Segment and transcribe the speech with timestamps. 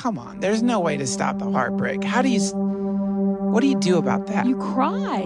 [0.00, 0.40] come on.
[0.40, 2.02] There's no way to stop the heartbreak.
[2.02, 2.40] How do you.
[3.52, 4.46] What do you do about that?
[4.46, 5.22] You cry.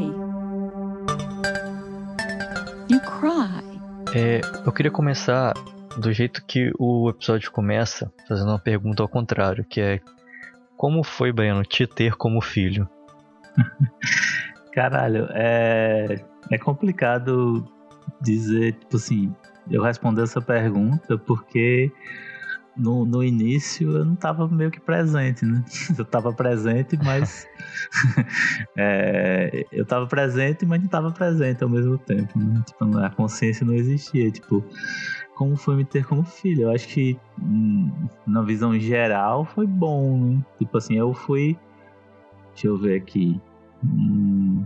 [2.89, 3.63] You cry.
[4.15, 5.55] É, eu queria começar
[5.99, 10.01] do jeito que o episódio começa, fazendo uma pergunta ao contrário, que é
[10.77, 12.89] como foi, Breno, te ter como filho?
[14.73, 16.21] Caralho, é,
[16.51, 17.65] é complicado
[18.21, 19.33] dizer, tipo assim,
[19.71, 21.93] eu responder essa pergunta porque
[22.77, 25.65] no, no início eu não estava meio que presente, né?
[25.97, 27.47] Eu estava presente, mas.
[28.77, 32.63] é, eu estava presente, mas não estava presente ao mesmo tempo, né?
[32.67, 34.31] Tipo, a consciência não existia.
[34.31, 34.65] Tipo,
[35.35, 36.65] como foi me ter como filho?
[36.65, 37.91] Eu acho que, hum,
[38.27, 40.45] na visão geral, foi bom, né?
[40.59, 41.57] Tipo assim, eu fui.
[42.53, 43.41] Deixa eu ver aqui.
[43.85, 44.65] Hum,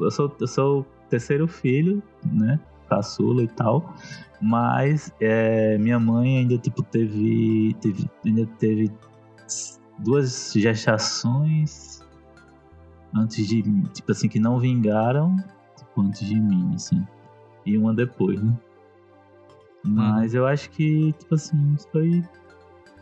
[0.00, 2.60] eu sou, eu sou o terceiro filho, né?
[2.88, 3.94] Caçula e tal.
[4.40, 8.90] Mas é, minha mãe ainda tipo teve, teve ainda teve
[9.98, 12.00] duas gestações
[13.14, 15.36] antes de tipo assim que não vingaram
[15.76, 17.04] tipo, antes de mim assim
[17.66, 18.56] e uma depois né
[19.84, 22.22] mas eu acho que tipo assim isso foi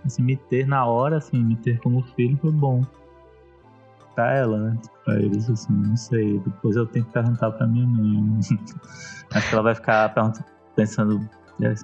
[0.05, 2.83] assim, me ter na hora assim me ter como filho foi bom
[4.17, 7.87] pra ela né pra eles assim não sei depois eu tenho que perguntar pra minha
[7.87, 8.41] mãe
[9.33, 10.13] acho que ela vai ficar
[10.77, 11.21] pensando,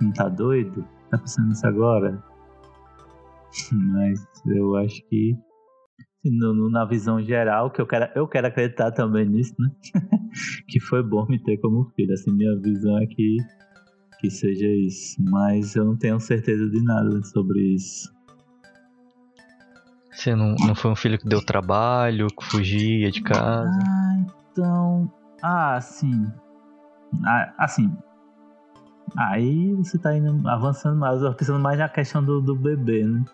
[0.01, 0.87] não tá doido?
[1.11, 2.23] Tá pensando nisso agora?
[3.73, 5.37] Mas eu acho que
[6.25, 9.71] no, no, na visão geral, que eu quero, eu quero acreditar também nisso, né?
[10.69, 12.13] que foi bom me ter como filho.
[12.13, 13.39] Assim, minha visão é que,
[14.21, 15.17] que seja isso.
[15.31, 18.13] Mas eu não tenho certeza de nada sobre isso.
[20.13, 23.71] Você não, não foi um filho que deu trabalho, que fugia de casa?
[23.83, 25.13] Ah, então.
[25.43, 26.31] Ah, sim.
[27.25, 27.91] Ah, assim,
[29.17, 33.25] Aí você tá indo avançando mais, pensando mais na questão do, do bebê, né?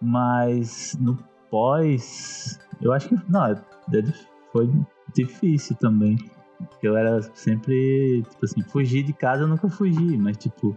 [0.00, 1.16] Mas no
[1.50, 3.62] pós, eu acho que não, é,
[4.52, 4.70] foi
[5.14, 6.16] difícil também.
[6.82, 10.76] Eu era sempre, tipo assim, fugir de casa eu nunca fugi, mas tipo,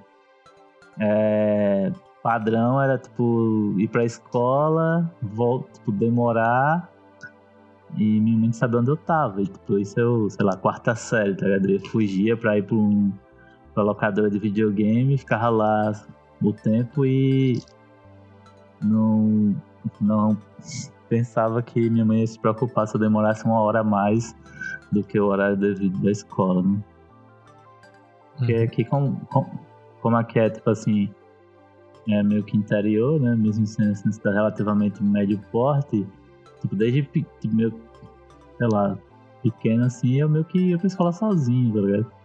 [1.00, 1.92] é,
[2.22, 6.90] padrão era tipo ir pra escola, voltar, tipo, demorar
[7.98, 9.42] e minha mãe sabia onde eu tava.
[9.42, 11.70] E tipo, isso eu, sei lá, quarta série, tá ligado?
[11.70, 13.12] Eu fugia pra ir pra um
[13.74, 15.94] pra locadora de videogame, ficava lá
[16.42, 17.62] o tempo e
[18.82, 19.56] não,
[20.00, 20.38] não
[21.08, 24.36] pensava que minha mãe ia se preocupar se eu demorasse uma hora a mais
[24.92, 26.84] do que o horário devido da escola, né?
[28.38, 28.64] Porque uhum.
[28.64, 29.60] aqui, como, como,
[30.02, 31.10] como aqui é, tipo assim,
[32.10, 33.36] é meio que interior, né?
[33.36, 36.06] Mesmo sendo cidade relativamente médio porte,
[36.62, 37.74] tipo, desde tipo, meio,
[38.58, 38.98] sei lá,
[39.44, 42.22] pequeno assim, eu meio que ia pra escola sozinho, tá ligado?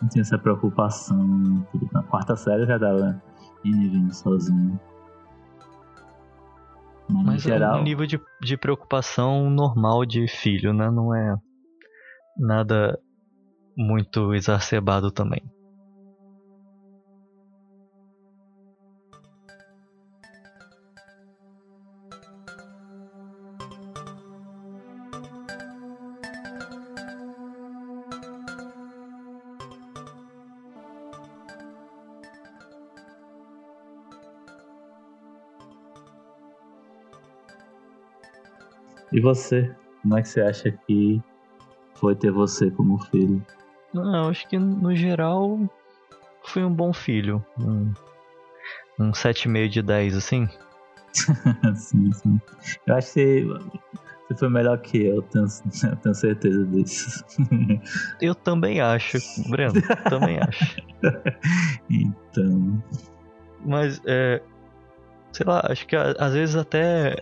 [0.00, 1.66] não tinha essa preocupação.
[1.72, 1.88] Tudo.
[1.92, 3.22] Na quarta série eu já tava
[3.64, 4.78] indo e vindo sozinho.
[7.08, 7.76] Mas, Mas geral...
[7.76, 10.90] é um nível de, de preocupação normal de filho, né?
[10.90, 11.36] Não é
[12.36, 12.98] nada
[13.76, 15.42] muito exacerbado também.
[39.16, 39.74] E você?
[40.02, 41.22] Como é que você acha que
[41.94, 43.42] foi ter você como filho?
[43.94, 45.58] Não, acho que no geral
[46.44, 47.42] fui um bom filho.
[47.58, 47.94] Um,
[49.00, 50.46] um 7,5 de 10, assim.
[51.76, 52.38] sim, sim.
[52.86, 53.44] Eu acho que
[54.28, 55.46] você, foi melhor que eu, tenho,
[55.90, 57.24] eu tenho certeza disso.
[58.20, 59.16] eu também acho,
[59.48, 60.76] Breno, também acho.
[61.88, 62.84] então.
[63.64, 64.42] Mas, é,
[65.32, 67.16] sei lá, acho que às vezes até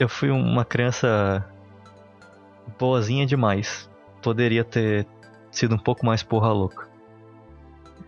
[0.00, 1.46] eu fui uma criança
[2.78, 3.88] boazinha demais.
[4.22, 5.06] Poderia ter
[5.52, 6.88] sido um pouco mais porra louca.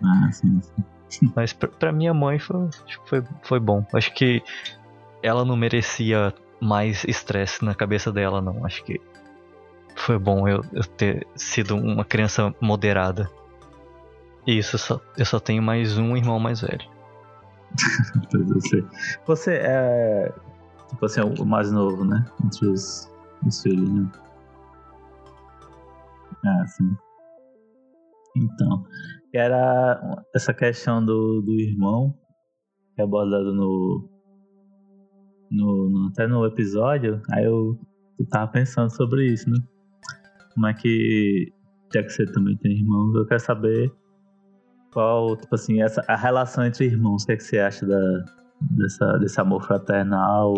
[0.03, 0.61] Ah, sim,
[1.09, 1.33] sim.
[1.37, 2.71] Mas pra, pra minha mãe foi,
[3.05, 3.85] foi, foi bom.
[3.93, 4.43] Acho que
[5.23, 8.65] ela não merecia mais estresse na cabeça dela, não.
[8.65, 8.99] Acho que
[9.95, 13.31] foi bom eu, eu ter sido uma criança moderada.
[14.47, 16.91] Isso, só, eu só tenho mais um irmão mais velho.
[19.27, 20.33] Você é
[20.93, 22.25] Tipo assim, é o mais novo, né?
[22.45, 23.11] Entre os,
[23.47, 24.11] os filhos, né?
[26.45, 26.97] Ah, sim.
[28.37, 28.85] Então,
[29.35, 32.15] era essa questão do, do irmão,
[32.95, 34.09] que é abordado no,
[35.51, 37.79] no, no, até no episódio, aí eu,
[38.31, 39.59] tava pensando sobre isso, né?
[40.55, 41.53] Como é que,
[41.93, 43.93] já que você também tem irmãos, eu quero saber
[44.93, 48.25] qual, tipo assim, essa, a relação entre irmãos, o que, é que você acha da,
[48.71, 50.55] dessa, desse amor fraternal.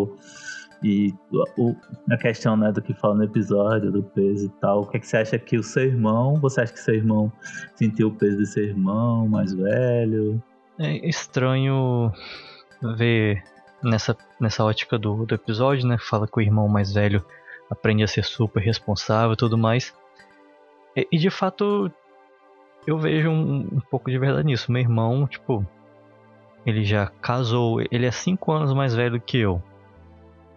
[0.83, 1.13] E
[1.57, 1.75] o,
[2.11, 4.81] a questão né, do que fala no episódio, do peso e tal.
[4.81, 7.31] O que, é que você acha que o seu irmão, você acha que seu irmão
[7.75, 10.41] sentiu o peso de seu irmão mais velho?
[10.77, 12.11] É estranho
[12.97, 13.43] ver
[13.81, 15.97] nessa, nessa ótica do, do episódio, né?
[15.97, 17.25] Fala que o irmão mais velho
[17.69, 19.93] aprende a ser super responsável e tudo mais.
[20.95, 21.91] E, e de fato,
[22.85, 24.71] eu vejo um, um, pouco de verdade nisso.
[24.71, 25.65] Meu irmão, tipo,
[26.65, 29.61] ele já casou, ele é 5 anos mais velho que eu.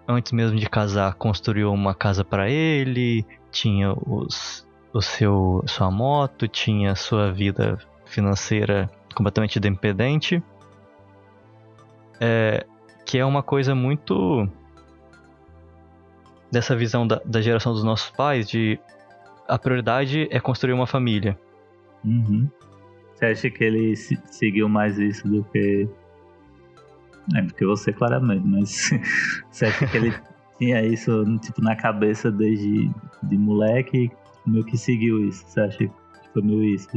[0.06, 6.48] Antes mesmo de casar, construiu uma casa para ele, tinha os, o seu sua moto,
[6.48, 10.42] tinha sua vida financeira completamente independente.
[12.20, 12.66] É,
[13.04, 14.48] que é uma coisa muito
[16.50, 18.80] dessa visão da, da geração dos nossos pais de
[19.46, 21.38] a prioridade é construir uma família.
[22.04, 22.48] Uhum.
[23.18, 25.88] Você acha que ele seguiu mais isso do que.
[27.36, 28.90] É, porque você claramente, mas
[29.50, 30.14] você acha que ele
[30.56, 32.88] tinha isso tipo, na cabeça desde
[33.24, 34.08] de moleque
[34.46, 35.44] e meio que seguiu isso?
[35.48, 35.90] Você acha que
[36.32, 36.88] foi meio isso?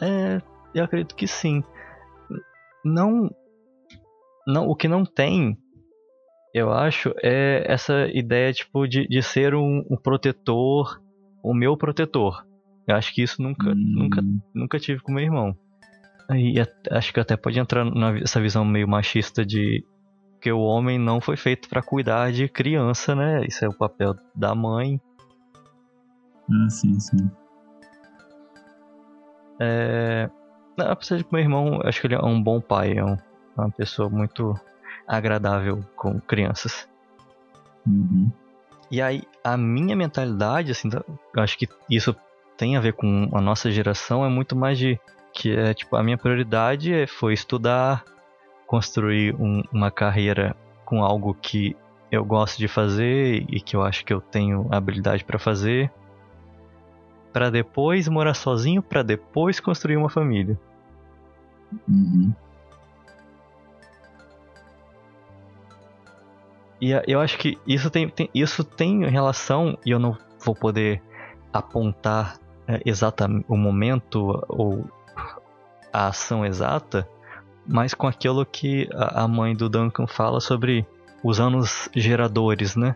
[0.00, 0.42] É,
[0.74, 1.62] eu acredito que sim.
[2.84, 3.30] Não.
[4.44, 5.56] Não, o que não tem,
[6.52, 11.00] eu acho, é essa ideia tipo de, de ser um, um protetor,
[11.44, 12.49] o meu protetor.
[12.90, 13.74] Eu acho que isso nunca, hum.
[13.76, 14.22] nunca,
[14.52, 15.56] nunca tive com meu irmão.
[16.32, 16.54] E
[16.90, 19.84] acho que até pode entrar nessa visão meio machista de
[20.40, 23.44] que o homem não foi feito para cuidar de criança, né?
[23.44, 25.00] Isso é o papel da mãe.
[26.50, 27.30] Ah, sim, sim.
[29.60, 30.30] É...
[30.78, 33.20] Apesar de que meu irmão, acho que ele é um bom pai, é, um, é
[33.56, 34.54] uma pessoa muito
[35.06, 36.88] agradável com crianças.
[37.86, 38.32] Uhum.
[38.90, 40.88] E aí, a minha mentalidade, assim,
[41.36, 42.16] acho que isso
[42.60, 45.00] tem a ver com a nossa geração, é muito mais de
[45.32, 48.04] que é tipo a minha prioridade é, foi estudar,
[48.66, 50.54] construir um, uma carreira
[50.84, 51.74] com algo que
[52.12, 55.90] eu gosto de fazer e que eu acho que eu tenho habilidade para fazer,
[57.32, 60.60] para depois morar sozinho, para depois construir uma família.
[61.88, 62.34] Uhum.
[66.78, 70.14] E eu acho que isso tem, tem, isso tem relação, e eu não
[70.44, 71.02] vou poder
[71.52, 72.38] apontar
[72.70, 74.88] é, exatamente o momento ou
[75.92, 77.08] a ação exata,
[77.66, 80.86] mas com aquilo que a, mãe do Duncan fala sobre
[81.22, 82.94] os anos geradores, né?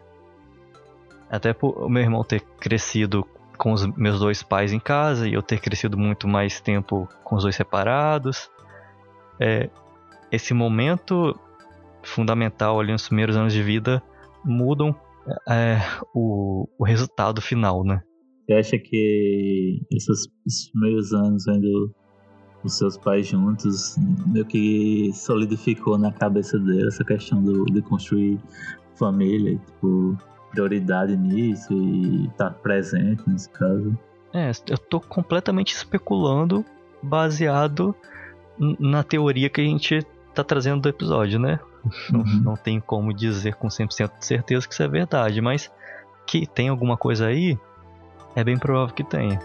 [1.28, 3.26] Até por meu irmão ter crescido
[3.58, 7.34] com os meus dois pais em casa e eu ter crescido muito mais tempo com
[7.34, 8.48] os dois separados.
[9.40, 9.68] É,
[10.30, 11.38] esse momento
[12.02, 14.00] fundamental ali nos primeiros anos de vida
[14.44, 14.94] mudam
[15.48, 15.80] é,
[16.14, 18.02] o, o resultado final, né?
[18.46, 21.94] Você acha que esses, esses primeiros anos vendo
[22.62, 23.96] os seus pais juntos
[24.26, 28.38] meio que solidificou na cabeça dele essa questão do, de construir
[28.96, 30.16] família, tipo,
[30.50, 33.96] prioridade nisso e estar tá presente nesse caso?
[34.32, 36.64] É, eu tô completamente especulando
[37.02, 37.94] baseado
[38.58, 40.04] na teoria que a gente
[40.34, 41.60] tá trazendo do episódio, né?
[42.12, 42.42] Uhum.
[42.42, 45.70] Não, tem como dizer com 100% de certeza que isso é verdade, mas
[46.26, 47.58] que tem alguma coisa aí,
[48.36, 49.38] é bem provável que tenha.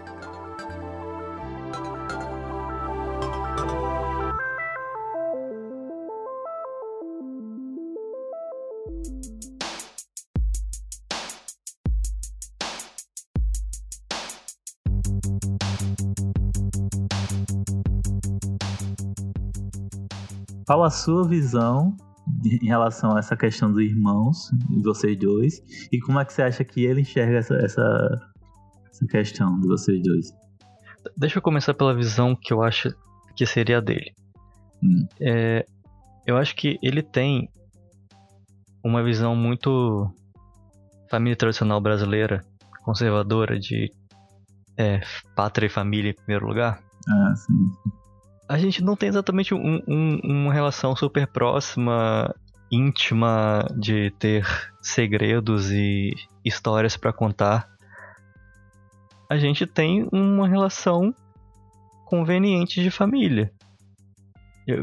[20.66, 21.98] Qual a sua visão
[22.44, 24.52] em relação a essa questão dos irmãos,
[24.84, 28.32] vocês dois, e como é que você acha que ele enxerga essa, essa,
[29.00, 30.34] essa questão de vocês dois?
[31.16, 32.94] Deixa eu começar pela visão que eu acho
[33.36, 34.14] que seria a dele.
[34.84, 35.08] Hum.
[35.20, 35.66] É,
[36.26, 37.50] eu acho que ele tem
[38.84, 40.14] uma visão muito
[41.10, 42.46] família tradicional brasileira,
[42.84, 43.92] conservadora, de
[44.78, 45.02] é,
[45.36, 46.82] pátria e família em primeiro lugar.
[47.08, 47.72] Ah, sim
[48.50, 52.34] a gente não tem exatamente um, um, uma relação super próxima,
[52.72, 54.44] íntima, de ter
[54.82, 57.70] segredos e histórias para contar.
[59.30, 61.14] A gente tem uma relação
[62.06, 63.54] conveniente de família.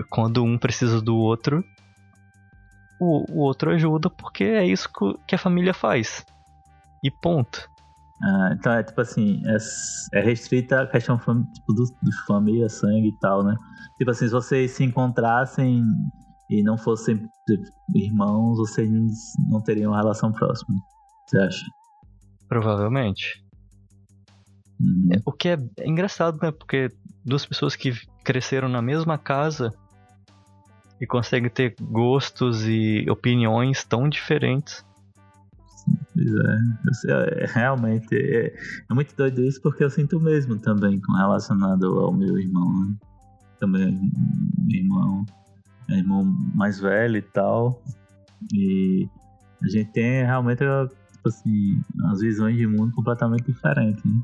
[0.08, 1.64] Quando um precisa do outro,
[3.00, 4.88] o, o outro ajuda porque é isso
[5.26, 6.24] que a família faz.
[7.02, 7.68] E ponto.
[8.22, 13.08] Ah, então é tipo assim, é, é restrita a questão tipo, do, do família, sangue
[13.08, 13.54] e tal, né?
[13.98, 15.82] Tipo assim, se vocês se encontrassem
[16.48, 18.88] e não fossem tipo, irmãos, vocês
[19.50, 20.76] não teriam uma relação próxima.
[21.26, 21.66] Você acha?
[22.48, 23.45] Provavelmente.
[24.80, 25.08] Uhum.
[25.12, 26.50] É, o que é engraçado, né?
[26.50, 26.90] Porque
[27.24, 27.92] duas pessoas que
[28.24, 29.72] cresceram na mesma casa
[31.00, 34.84] e consegue ter gostos e opiniões tão diferentes.
[36.14, 38.54] Pois é, é realmente é,
[38.90, 42.96] é, muito doido isso porque eu sinto mesmo também com relacionado ao meu irmão, né?
[43.60, 44.10] também
[44.58, 45.26] meu irmão,
[45.88, 47.82] meu irmão mais velho e tal,
[48.52, 49.08] e
[49.62, 50.58] a gente tem realmente
[51.12, 54.20] tipo assim as visões de mundo completamente diferentes, né?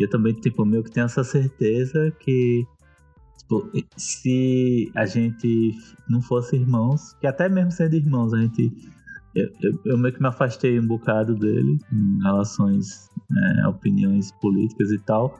[0.00, 2.66] E eu também tipo meio que tenho essa certeza que
[3.50, 5.72] Tipo, se a gente
[6.08, 8.72] não fosse irmãos, que até mesmo sendo irmãos, a gente.
[9.34, 13.08] Eu, eu, eu meio que me afastei um bocado dele em relações,
[13.62, 15.36] é, opiniões políticas e tal.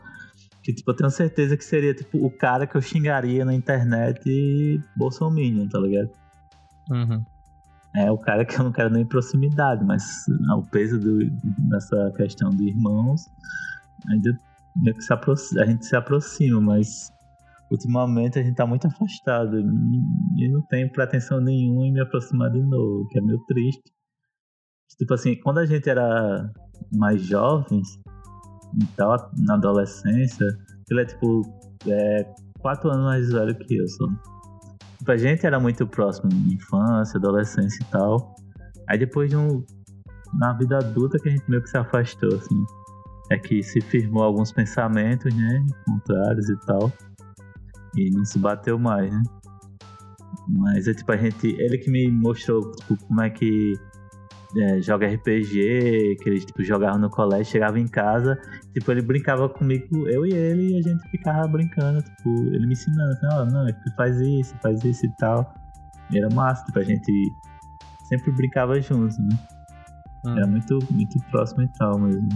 [0.63, 4.83] Que, tipo, eu tenho certeza que seria, tipo, o cara que eu xingaria na internet
[4.97, 6.11] Bolsonaro, tá ligado?
[6.91, 7.25] Uhum.
[7.95, 11.19] É o cara que eu não quero nem proximidade, mas né, o peso do,
[11.69, 13.27] dessa questão de irmãos
[14.09, 14.39] ainda
[15.59, 17.11] a gente se aproxima, mas
[17.71, 22.61] ultimamente a gente tá muito afastado e não tenho pretensão nenhuma em me aproximar de
[22.61, 23.93] novo, que é meio triste.
[24.99, 26.51] Tipo assim, quando a gente era
[26.93, 27.89] mais jovens
[28.81, 30.47] e tal, na adolescência,
[30.91, 31.43] ele é tipo
[31.87, 34.07] é, quatro anos mais velho que eu só.
[34.99, 38.35] Tipo, a gente era muito próximo infância, adolescência e tal.
[38.89, 39.65] Aí depois de um.
[40.39, 42.65] Na vida adulta que a gente meio que se afastou, assim.
[43.31, 45.65] É que se firmou alguns pensamentos, né?
[45.87, 46.93] Contrários e tal.
[47.97, 49.23] E não se bateu mais, né?
[50.49, 51.49] Mas é tipo, a gente.
[51.59, 53.75] Ele que me mostrou tipo, como é que
[54.57, 58.39] é, joga RPG, que eles tipo, jogavam no colégio, chegava em casa,
[58.73, 62.73] tipo, ele brincava comigo, eu e ele, e a gente ficava brincando, tipo, ele me
[62.73, 65.55] ensinando, assim, oh, não, faz isso, faz isso e tal.
[66.11, 67.13] E era massa, tipo, a gente
[68.09, 69.39] sempre brincava juntos, né?
[70.27, 70.37] Hum.
[70.37, 72.29] Era muito, muito próximo e tal mesmo.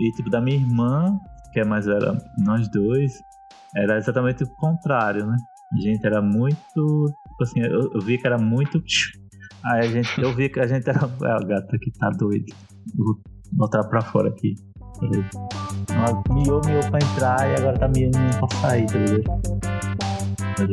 [0.00, 1.18] E tipo, da minha irmã,
[1.52, 3.12] que é mais velha, nós dois,
[3.76, 5.36] era exatamente o contrário, né?
[5.72, 6.54] A gente era muito.
[6.54, 8.82] Tipo assim, eu, eu vi que era muito.
[9.64, 11.00] Aí a gente, eu vi que a gente era.
[11.00, 12.46] É, o gato aqui tá doido.
[12.96, 13.20] vou
[13.52, 14.54] botar pra fora aqui.
[15.02, 19.60] Ela miou, miou pra entrar e agora tá miando pra sair, tá ligado?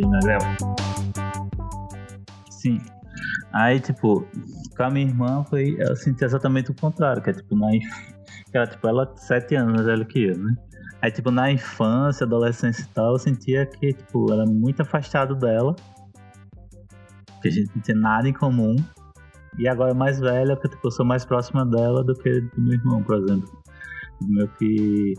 [0.09, 0.19] Na
[2.49, 2.79] Sim.
[3.53, 4.25] Aí, tipo,
[4.75, 5.75] com a minha irmã foi.
[5.79, 7.67] Eu senti exatamente o contrário, que é tipo, na.
[8.51, 10.53] Que ela, tipo, ela sete anos mais velha que eu, né?
[11.01, 15.75] Aí, tipo, na infância, adolescência e tal, eu sentia que, tipo, era muito afastado dela.
[17.41, 18.75] Que a gente não tinha nada em comum.
[19.57, 22.73] E agora mais velha, porque tipo, eu sou mais próxima dela do que do meu
[22.73, 23.49] irmão, por exemplo.
[24.21, 25.13] Meio que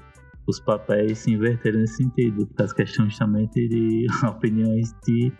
[0.47, 5.33] os papéis se inverteram nesse sentido, as questões também de opiniões de.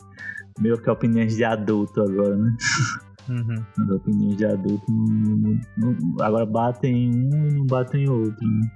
[0.61, 2.57] meio que opiniões de adulto agora, né?
[3.29, 3.65] Uhum.
[3.79, 8.47] As opiniões de adulto não, não, agora batem em um e não batem em outro,
[8.47, 8.71] né?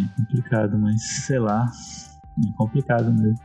[0.00, 1.66] É complicado, mas sei lá.
[2.46, 3.38] É complicado mesmo.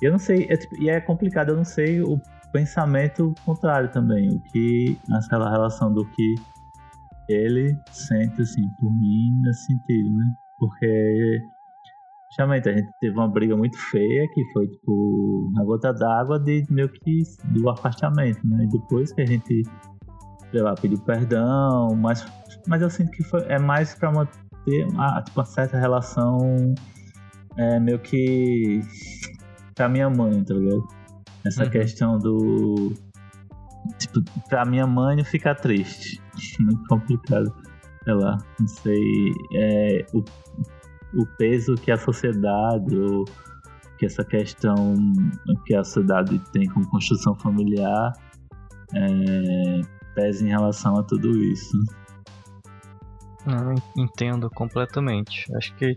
[0.00, 2.20] Eu não sei, é, tipo, e é complicado, eu não sei o
[2.52, 4.28] pensamento contrário também.
[4.28, 6.34] O que, naquela relação do que
[7.28, 10.32] ele sente, assim, por mim, nesse sentido, né?
[10.58, 11.40] Porque,
[12.36, 16.66] justamente, a gente teve uma briga muito feia que foi, tipo, na gota d'água de
[16.70, 18.64] meio que do afastamento, né?
[18.64, 19.62] E depois que a gente,
[20.50, 22.26] sei lá, pediu perdão, mas,
[22.68, 24.28] mas eu sinto que foi, é mais pra uma
[24.66, 26.74] ter uma, tipo, uma certa relação
[27.56, 28.82] é, meio que
[29.74, 30.86] com a minha mãe, tá ligado?
[31.46, 31.70] Essa uhum.
[31.70, 32.92] questão do.
[33.98, 36.20] Tipo, pra minha mãe ficar triste.
[36.60, 37.54] Muito complicado.
[38.04, 39.32] Sei lá, não sei.
[39.54, 40.22] É, o,
[41.16, 43.24] o peso que a sociedade, ou
[43.98, 44.94] que essa questão
[45.64, 48.12] que a sociedade tem com construção familiar
[48.94, 49.80] é,
[50.14, 51.78] pesa em relação a tudo isso.
[53.46, 55.46] Não, entendo completamente.
[55.56, 55.96] Acho que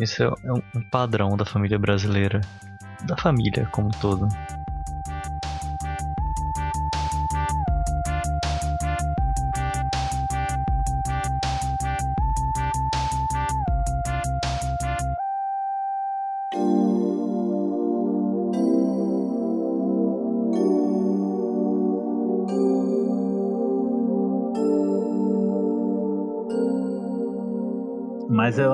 [0.00, 2.40] esse é um padrão da família brasileira,
[3.06, 4.28] da família como um todo.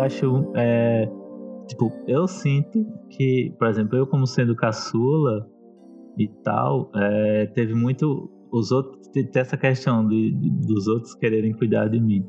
[0.08, 0.52] Acho.
[0.56, 1.06] É,
[1.68, 5.46] tipo, eu sinto que, por exemplo, eu como sendo caçula
[6.18, 8.30] e tal, é, teve muito.
[8.50, 9.08] Os outros.
[9.08, 12.26] Tem essa questão de, de, dos outros quererem cuidar de mim.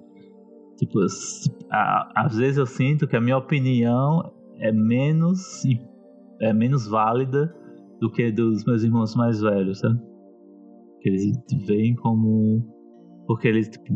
[0.78, 1.00] Tipo,
[1.72, 5.64] a, às vezes eu sinto que a minha opinião é menos.
[6.42, 7.54] É menos válida
[8.00, 10.00] do que dos meus irmãos mais velhos, sabe?
[11.02, 12.66] Que eles veem como.
[13.28, 13.94] Porque eles, tipo,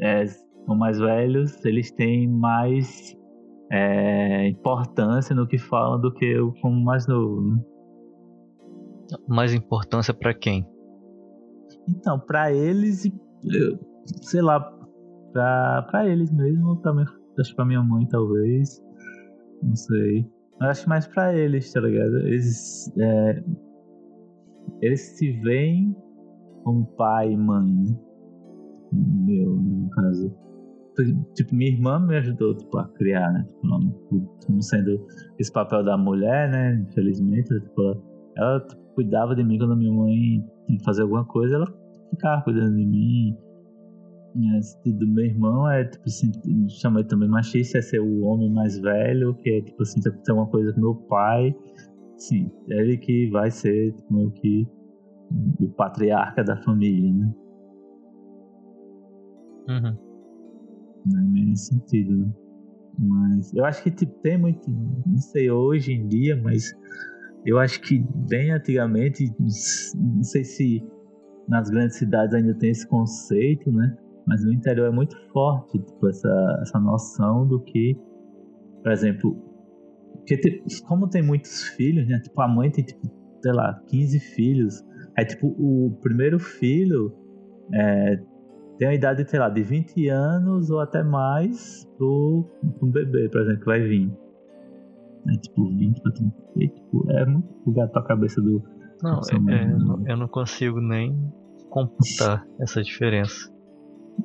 [0.00, 0.24] é,
[0.64, 3.16] são mais velhos, eles têm mais
[3.70, 7.40] é, importância no que falam do que eu como mais novo.
[7.40, 7.60] Né?
[9.28, 10.66] mais importância para quem?
[11.88, 13.10] Então, para eles,
[14.22, 14.60] sei lá,
[15.32, 17.06] pra, eles mesmo, pra minha,
[17.38, 18.82] acho pra minha mãe talvez,
[19.62, 20.26] não sei.
[20.60, 22.18] Eu acho mais pra eles, tá ligado?
[22.18, 23.44] Eles, é,
[24.80, 25.94] eles se veem
[26.62, 27.98] como pai e mãe, né?
[28.92, 30.43] Meu, no caso.
[31.34, 33.44] Tipo, minha irmã me ajudou tipo, a criar, né?
[33.44, 35.06] Tipo, como sendo
[35.38, 36.84] esse papel da mulher, né?
[36.88, 38.02] Infelizmente, tipo,
[38.36, 41.66] ela, tipo, cuidava de mim quando minha mãe tinha que fazer alguma coisa, ela
[42.10, 43.36] ficava cuidando de mim.
[44.84, 46.32] E do meu irmão é, tipo assim,
[46.68, 50.48] chama também machista, é ser o homem mais velho, que é, tipo assim, tem uma
[50.48, 51.54] coisa com meu pai,
[52.16, 54.66] sim, é ele que vai ser, tipo, meio que
[55.60, 57.34] o patriarca da família, né?
[59.68, 60.03] Uhum.
[61.06, 62.32] Não é nesse sentido, né?
[62.98, 66.72] Mas eu acho que tipo, tem muito, não sei hoje em dia, mas
[67.44, 70.86] eu acho que bem antigamente, não sei se
[71.48, 73.96] nas grandes cidades ainda tem esse conceito, né?
[74.26, 77.98] Mas no interior é muito forte, tipo, essa, essa noção do que,
[78.82, 79.36] por exemplo,
[80.26, 82.18] porque como tem muitos filhos, né?
[82.20, 83.06] Tipo, a mãe tem, tipo,
[83.42, 84.82] sei lá, 15 filhos.
[85.16, 87.12] Aí, tipo, o primeiro filho
[87.74, 88.16] é,
[88.78, 92.44] tem a idade, sei lá, de 20 anos ou até mais pro
[92.82, 94.12] um bebê, por exemplo, que vai vir.
[95.28, 96.34] É tipo 20 pra 30.
[96.74, 98.62] Tipo, é muito bugado pra cabeça do.
[99.02, 101.16] Não, é, é, eu não consigo nem
[101.70, 103.52] computar essa diferença.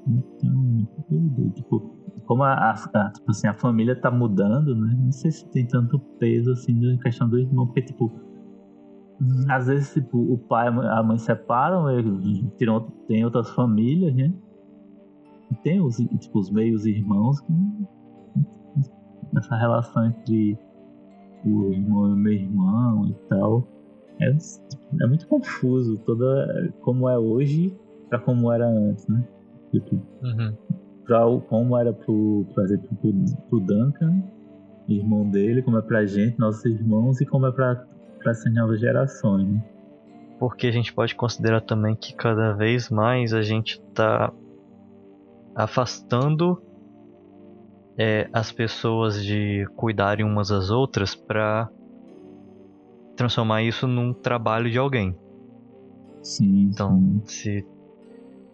[0.08, 4.96] Então, tipo, como a, a, tipo assim, a família tá mudando, né?
[4.98, 8.12] Não sei se tem tanto peso assim na questão do irmão, porque tipo,
[9.50, 11.86] às vezes tipo, o pai e a mãe separam,
[12.58, 14.34] tiram, tem outras famílias, né?
[15.52, 17.54] E tem os, tipo, os meios irmãos que
[19.38, 20.58] essa relação entre
[21.46, 23.68] o irmão e o meu irmão e tal.
[24.22, 24.30] É,
[25.02, 27.74] é muito confuso toda como é hoje
[28.10, 29.26] para como era antes, né?
[29.72, 30.56] Tipo, uhum.
[31.06, 33.14] pra, como era pro, por exemplo, pro,
[33.50, 34.24] pro Duncan,
[34.88, 37.86] irmão dele, como é pra gente, nossos irmãos, e como é pra,
[38.20, 39.64] pra essas novas gerações, né?
[40.40, 44.32] Porque a gente pode considerar também que cada vez mais a gente tá
[45.54, 46.62] afastando
[47.98, 51.70] é, as pessoas de cuidarem umas das outras para
[53.18, 55.14] transformar isso num trabalho de alguém.
[56.24, 56.70] Sim.
[56.72, 57.22] Então, sim.
[57.26, 57.68] se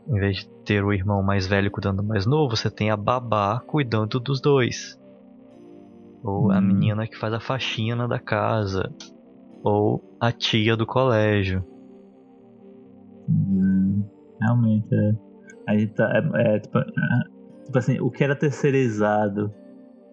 [0.07, 2.97] em vez de ter o irmão mais velho cuidando do mais novo, você tem a
[2.97, 4.99] babá cuidando dos dois.
[6.23, 6.51] Ou hum.
[6.51, 8.91] a menina que faz a faxina da casa.
[9.65, 11.65] Ou a tia do colégio.
[13.27, 14.03] Hum,
[14.39, 15.15] realmente é.
[15.67, 16.83] A gente tá, é, é, tipo, é,
[17.65, 19.51] tipo assim, o que era terceirizado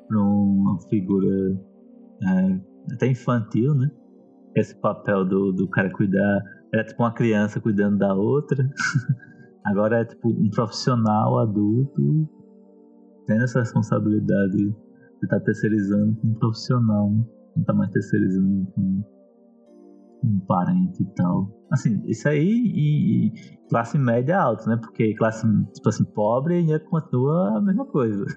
[0.08, 1.60] para uma figura
[2.22, 3.90] é, até infantil, né?
[4.56, 6.42] Esse papel do, do cara cuidar.
[6.72, 8.66] Era tipo uma criança cuidando da outra.
[9.66, 12.28] Agora é tipo um profissional adulto
[13.26, 14.74] tendo essa responsabilidade de
[15.22, 17.24] estar tá terceirizando com um profissional, né?
[17.56, 19.04] não tá mais terceirizando com
[20.24, 21.50] um parente e tal.
[21.70, 23.32] Assim, isso aí e,
[23.68, 24.76] classe média alta, né?
[24.76, 28.24] Porque classe, tipo assim, pobre ainda continua a mesma coisa.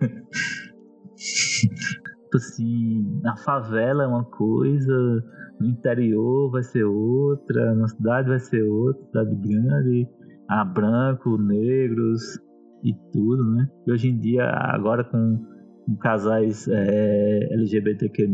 [1.16, 5.24] tipo assim, na favela é uma coisa,
[5.60, 10.08] no interior vai ser outra, na cidade vai ser outra, cidade grande
[10.48, 12.40] a branco, negros
[12.84, 13.68] e tudo, né?
[13.88, 15.44] E hoje em dia, agora com,
[15.86, 18.28] com casais é, LGBTQ+,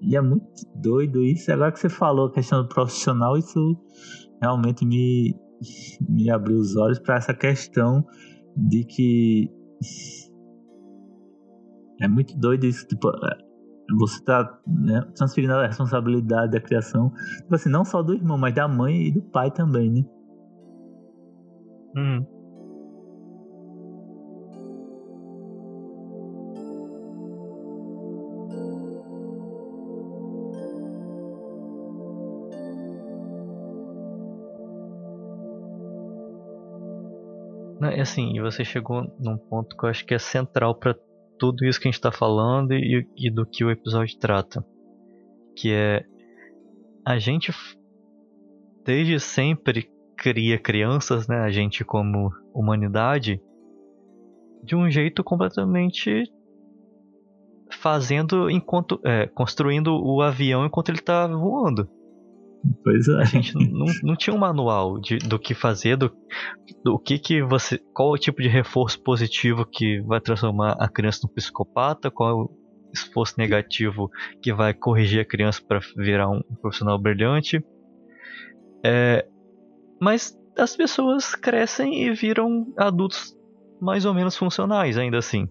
[0.00, 0.44] e é muito
[0.76, 1.50] doido isso.
[1.52, 3.76] Agora que você falou a questão do profissional, isso
[4.40, 5.34] realmente me,
[6.08, 8.04] me abriu os olhos para essa questão
[8.56, 9.50] de que
[12.00, 12.86] é muito doido isso.
[12.86, 13.10] Tipo,
[13.98, 18.54] você está né, transferindo a responsabilidade da criação, tipo assim, não só do irmão, mas
[18.54, 20.02] da mãe e do pai também, né?
[37.88, 37.92] Uhum.
[37.92, 40.96] É assim, e você chegou num ponto que eu acho que é central para
[41.38, 44.64] tudo isso que a gente está falando e, e do que o episódio trata.
[45.56, 46.04] Que é
[47.04, 47.52] a gente
[48.84, 53.40] desde sempre cria crianças, né, a gente como humanidade,
[54.62, 56.22] de um jeito completamente
[57.70, 61.88] fazendo enquanto é, construindo o avião enquanto ele está voando.
[62.84, 63.20] Pois é.
[63.20, 66.12] A gente não, não tinha um manual de, do que fazer, do,
[66.84, 67.78] do que que você.
[67.92, 72.48] Qual o tipo de reforço positivo que vai transformar a criança num psicopata, qual
[72.92, 77.64] esforço negativo que vai corrigir a criança para virar um profissional brilhante.
[78.84, 79.26] É,
[80.00, 83.36] mas as pessoas crescem e viram adultos
[83.80, 85.48] mais ou menos funcionais, ainda assim.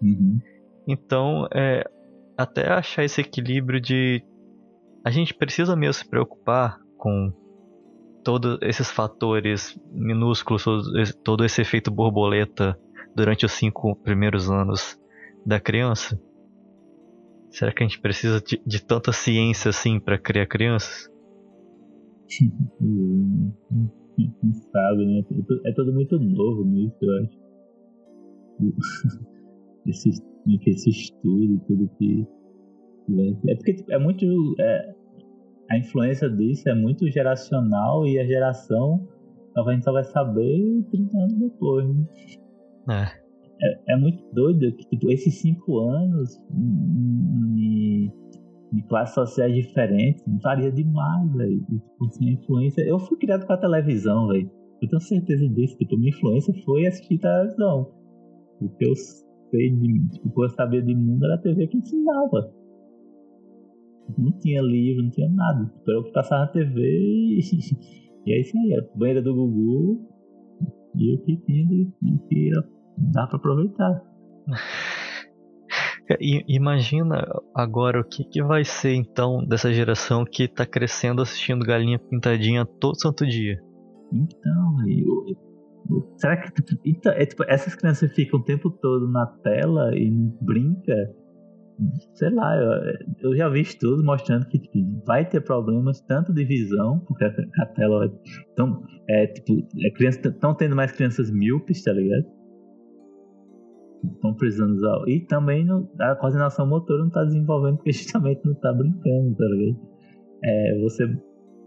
[0.00, 0.40] Uhum.
[0.86, 1.84] Então, é,
[2.36, 4.24] até achar esse equilíbrio de
[5.04, 7.32] a gente precisa mesmo se preocupar com
[8.24, 10.64] todos esses fatores minúsculos,
[11.24, 12.78] todo esse efeito borboleta
[13.14, 14.98] durante os cinco primeiros anos
[15.44, 16.20] da criança?
[17.50, 21.10] Será que a gente precisa de, de tanta ciência assim para criar crianças?
[24.72, 25.22] Sabe, né?
[25.66, 27.42] É tudo muito novo nisso, eu acho.
[29.84, 30.10] Esse,
[30.64, 32.24] esse estudo e tudo que.
[33.48, 34.24] É porque tipo, é muito.
[34.60, 34.94] É,
[35.70, 39.08] a influência disso é muito geracional e a geração
[39.56, 42.06] a gente só vai saber 30 anos depois, né?
[42.90, 43.22] É.
[43.64, 48.10] É, é muito doido que tipo, esses cinco anos em,
[48.72, 51.60] em classes sociais diferentes varia demais, velho.
[51.60, 52.82] Tipo, assim, a influência.
[52.82, 54.50] Eu fui criado com a televisão, velho.
[54.82, 55.76] Eu tenho certeza disso.
[55.76, 57.92] Tipo, minha influência foi assistir televisão.
[58.60, 60.08] O que eu sei de.
[60.08, 62.52] Tipo, o que eu sabia de mundo era a TV que ensinava.
[64.18, 65.64] Não tinha livro, não tinha nada.
[65.64, 67.40] Tipo, eu que passava na TV e.
[68.26, 68.72] e é isso aí.
[68.72, 70.12] Era banheira do Gugu
[70.94, 71.88] e o que tinha de,
[72.28, 72.50] que
[73.12, 74.02] dá para aproveitar.
[76.48, 81.98] Imagina agora o que, que vai ser então dessa geração que tá crescendo assistindo Galinha
[81.98, 83.58] Pintadinha todo santo dia.
[84.12, 85.24] Então, eu,
[85.88, 86.52] eu, será que
[86.84, 90.10] então, é, tipo, essas crianças ficam o tempo todo na tela e
[90.42, 90.94] brinca?
[92.14, 96.44] Sei lá, eu, eu já vi estudos mostrando que tipo, vai ter problemas tanto de
[96.44, 98.12] visão, porque a, tela.
[98.52, 102.26] Então, é, tipo, é, crianças estão tendo mais crianças míopes, tá ligado?
[104.04, 104.98] estão precisando usar.
[105.06, 109.44] E também no, a coordenação motora não está desenvolvendo porque justamente não está brincando, tá
[109.44, 109.80] ligado?
[110.44, 111.06] É você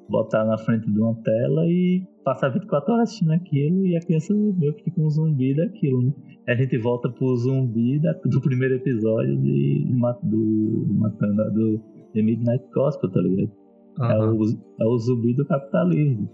[0.09, 4.33] botar na frente de uma tela e passar 24 horas assistindo aquilo e a criança
[4.33, 6.13] meio que fica um zumbi daquilo, né?
[6.47, 9.85] A gente volta pro zumbi da, do primeiro episódio de,
[10.23, 11.79] do, do Matando do
[12.13, 13.51] The Midnight Gospel, tá ligado?
[13.99, 14.05] Uhum.
[14.05, 14.43] É, o,
[14.81, 16.27] é o zumbi do capitalismo.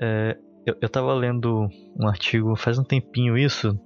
[0.00, 3.78] É, eu, eu tava lendo um artigo faz um tempinho isso,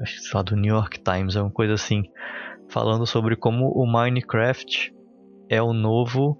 [0.00, 2.04] acho que lá do New York Times, é uma coisa assim,
[2.68, 4.94] falando sobre como o Minecraft
[5.48, 6.38] é o novo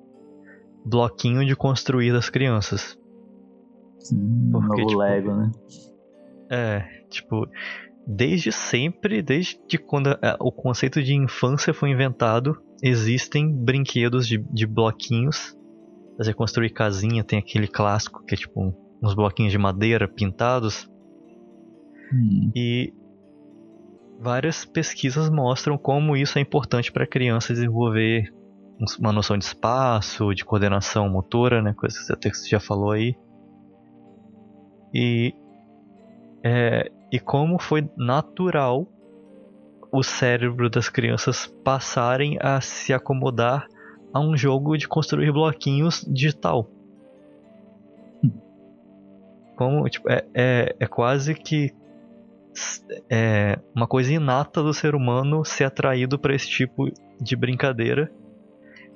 [0.84, 2.96] bloquinho de construir das crianças.
[3.98, 5.50] Sim, Porque, novo tipo, Lego, né?
[6.50, 7.48] É, tipo,
[8.06, 14.66] desde sempre, desde quando a, o conceito de infância foi inventado, existem brinquedos de, de
[14.66, 15.56] bloquinhos.
[16.16, 20.88] Você construir casinha, tem aquele clássico que é tipo uns bloquinhos de madeira pintados.
[22.12, 22.52] Hum.
[22.54, 22.92] E
[24.18, 28.32] várias pesquisas mostram como isso é importante para a criança desenvolver
[28.98, 33.16] uma noção de espaço, de coordenação motora, né, coisa que você já falou aí.
[34.98, 35.34] E,
[36.42, 38.88] é, e como foi natural
[39.92, 43.66] o cérebro das crianças passarem a se acomodar
[44.10, 46.70] a um jogo de construir bloquinhos digital.
[49.54, 51.74] Como, tipo, é, é, é quase que
[53.10, 58.10] é uma coisa inata do ser humano ser atraído para esse tipo de brincadeira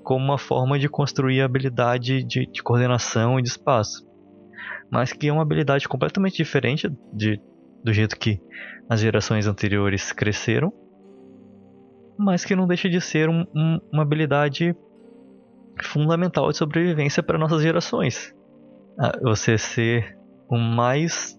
[0.02, 4.09] como uma forma de construir habilidade de, de, coordenação e de espaço.
[4.90, 7.40] Mas que é uma habilidade completamente diferente de,
[7.84, 8.40] do jeito que
[8.88, 10.72] as gerações anteriores cresceram,
[12.18, 14.74] mas que não deixa de ser um, um, uma habilidade
[15.82, 18.34] fundamental de sobrevivência para nossas gerações.
[18.98, 21.38] Ah, você ser o mais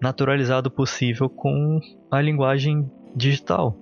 [0.00, 1.78] naturalizado possível com
[2.10, 3.78] a linguagem digital.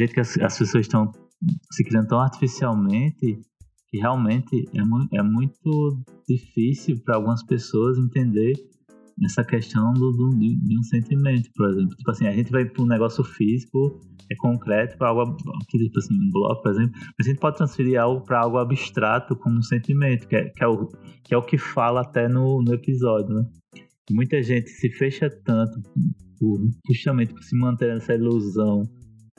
[0.00, 1.10] Jeito que as, as pessoas estão
[1.70, 3.40] se criando tão artificialmente
[3.88, 8.52] que realmente é, mu é muito difícil para algumas pessoas entender
[9.24, 11.96] essa questão do, do, de um sentimento, por exemplo.
[11.96, 15.36] Tipo assim, a gente vai para um negócio físico, é concreto, para algo,
[15.68, 19.36] tipo assim, um bloco, por exemplo, mas a gente pode transferir algo para algo abstrato
[19.36, 20.86] como um sentimento, que é, que é, o,
[21.24, 23.44] que é o que fala até no, no episódio, né?
[24.10, 25.80] Muita gente se fecha tanto
[26.38, 28.84] por, justamente por se manter nessa ilusão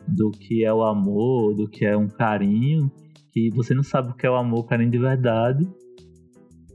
[0.07, 2.91] do que é o amor, do que é um carinho,
[3.31, 5.67] que você não sabe o que é o amor, o carinho de verdade,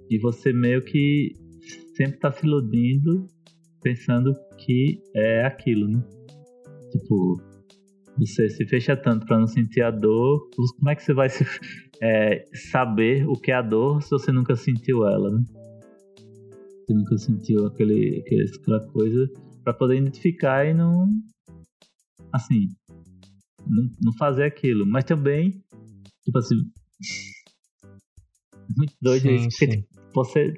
[0.08, 1.32] E você meio que
[1.96, 3.26] sempre tá se iludindo,
[3.82, 6.02] pensando que é aquilo, né?
[6.92, 7.42] Tipo,
[8.18, 11.44] você se fecha tanto para não sentir a dor, como é que você vai se,
[12.00, 15.42] é, saber o que é a dor se você nunca sentiu ela, né?
[16.86, 19.28] Você nunca sentiu aquele, aquela coisa
[19.64, 21.08] para poder identificar e não.
[22.32, 22.68] Assim.
[23.66, 24.86] Não, não fazer aquilo.
[24.86, 25.62] Mas também,
[26.24, 26.56] tipo assim.
[28.76, 30.54] Muito doido Sim, isso, porque tipo, você.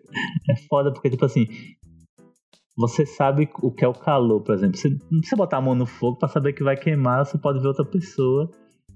[0.50, 1.46] É foda, porque, tipo assim.
[2.76, 4.76] Você sabe o que é o calor, por exemplo.
[4.76, 7.60] Você não precisa botar a mão no fogo para saber que vai queimar, você pode
[7.60, 8.48] ver outra pessoa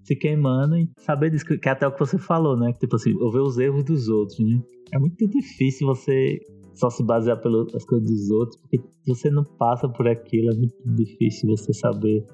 [0.04, 2.72] se queimando e saber disso, que é até o que você falou, né?
[2.74, 4.60] Tipo assim, eu ver os erros dos outros, né?
[4.92, 6.40] É muito difícil você
[6.74, 10.74] só se basear pelas coisas dos outros, porque você não passa por aquilo, é muito
[10.96, 12.24] difícil você saber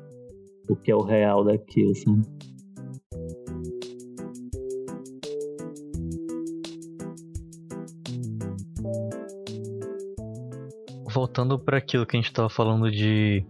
[0.68, 2.22] o que é o real daquilo, sabe?
[11.12, 13.44] Voltando para aquilo que a gente estava falando de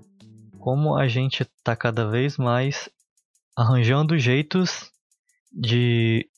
[0.59, 2.88] como a gente tá cada vez mais
[3.57, 4.90] arranjando jeitos
[5.52, 6.28] de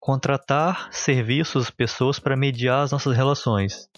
[0.00, 3.88] contratar serviços, pessoas para mediar as nossas relações.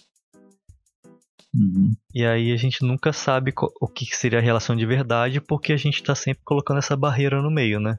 [1.55, 1.93] Uhum.
[2.13, 5.77] E aí a gente nunca sabe o que seria a relação de verdade porque a
[5.77, 7.97] gente tá sempre colocando essa barreira no meio, né?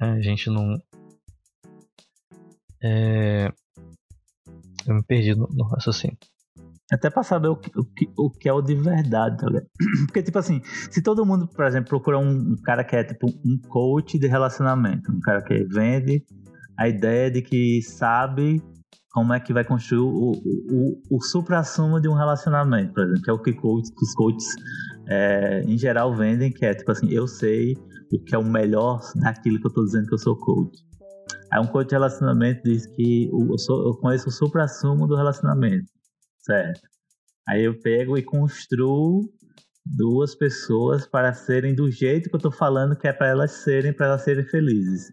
[0.00, 0.80] É, A gente não.
[2.82, 3.52] É...
[4.86, 6.16] Eu me perdi no, no raciocínio.
[6.90, 9.66] Até pra saber o que, o, que, o que é o de verdade, tá ligado?
[10.06, 13.26] Porque, tipo assim, se todo mundo, por exemplo, procura um, um cara que é tipo
[13.26, 16.24] um coach de relacionamento, um cara que vende
[16.78, 18.62] a ideia de que sabe
[19.18, 23.22] como é que vai construir o, o, o, o supra-sumo de um relacionamento, por exemplo,
[23.22, 24.54] que é o que, coach, que os coaches
[25.08, 27.76] é, em geral vendem, que é tipo assim, eu sei
[28.12, 30.78] o que é o melhor daquilo que eu tô dizendo que eu sou coach.
[31.52, 35.90] Aí um coach de relacionamento diz que eu, sou, eu conheço o supra-sumo do relacionamento.
[36.38, 36.80] Certo.
[37.48, 39.28] Aí eu pego e construo
[39.84, 43.92] duas pessoas para serem do jeito que eu tô falando que é para elas serem,
[43.92, 45.12] para elas serem felizes.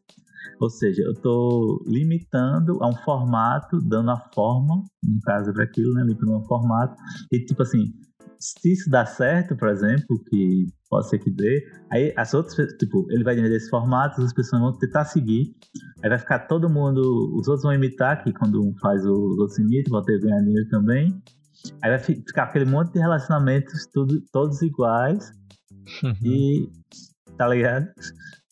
[0.59, 5.93] Ou seja, eu tô limitando a um formato, dando a forma, no caso para aquilo,
[5.93, 6.95] né, limitando um formato.
[7.31, 7.93] E tipo assim,
[8.39, 13.05] se isso dá certo, por exemplo, que pode ser que dê, aí as outras, tipo,
[13.09, 15.55] ele vai vender esse formato, as pessoas vão tentar seguir,
[16.03, 17.01] aí vai ficar todo mundo,
[17.37, 20.69] os outros vão imitar, que quando um faz, os outros imitam, vão ter ganhar dinheiro
[20.69, 21.21] também.
[21.81, 25.31] Aí vai fi- ficar aquele monte de relacionamentos tudo, todos iguais
[26.23, 26.69] e
[27.37, 27.87] tá ligado?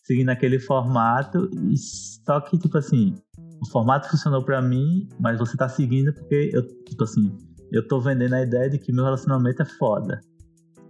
[0.04, 3.16] Seguindo aquele formato e só que tipo assim,
[3.62, 7.32] o formato funcionou pra mim, mas você tá seguindo porque eu tipo assim,
[7.72, 10.20] eu tô vendendo a ideia de que meu relacionamento é foda.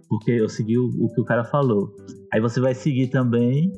[0.08, 1.94] Porque eu segui o, o que o cara falou.
[2.32, 3.72] Aí você vai seguir também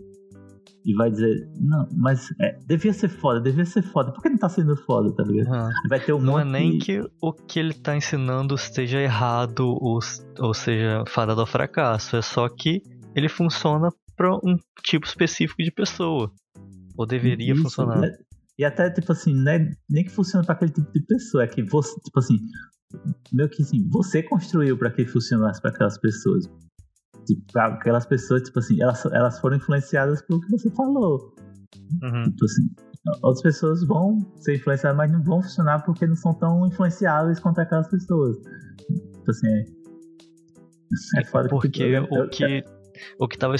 [0.84, 4.12] e vai dizer, não, mas é, devia ser foda, devia ser foda.
[4.12, 5.48] Por que não tá sendo foda, tá ligado?
[5.52, 5.70] Aham.
[5.88, 9.00] Vai ter um Não é monte nem de- que o que ele tá ensinando esteja
[9.00, 9.98] errado ou,
[10.38, 12.16] ou seja fadado ao fracasso.
[12.16, 12.82] É só que
[13.14, 16.32] ele funciona para um tipo específico de pessoa.
[16.96, 18.00] Ou deveria Isso, funcionar.
[18.00, 18.16] né?
[18.58, 21.62] E até, tipo assim, né, nem que funcione pra aquele tipo de pessoa, é que
[21.62, 22.38] você, tipo assim,
[23.32, 26.46] meio que assim, você construiu pra que funcionasse pra aquelas pessoas.
[27.26, 31.34] Tipo, aquelas pessoas, tipo assim, elas, elas foram influenciadas pelo que você falou.
[32.02, 32.22] Uhum.
[32.30, 32.70] Tipo assim,
[33.22, 37.58] outras pessoas vão ser influenciadas, mas não vão funcionar porque não são tão influenciáveis quanto
[37.60, 38.36] aquelas pessoas.
[38.88, 39.64] Tipo assim, é.
[41.20, 42.64] É foda que, Porque eu- o eu- que
[43.18, 43.54] o que tava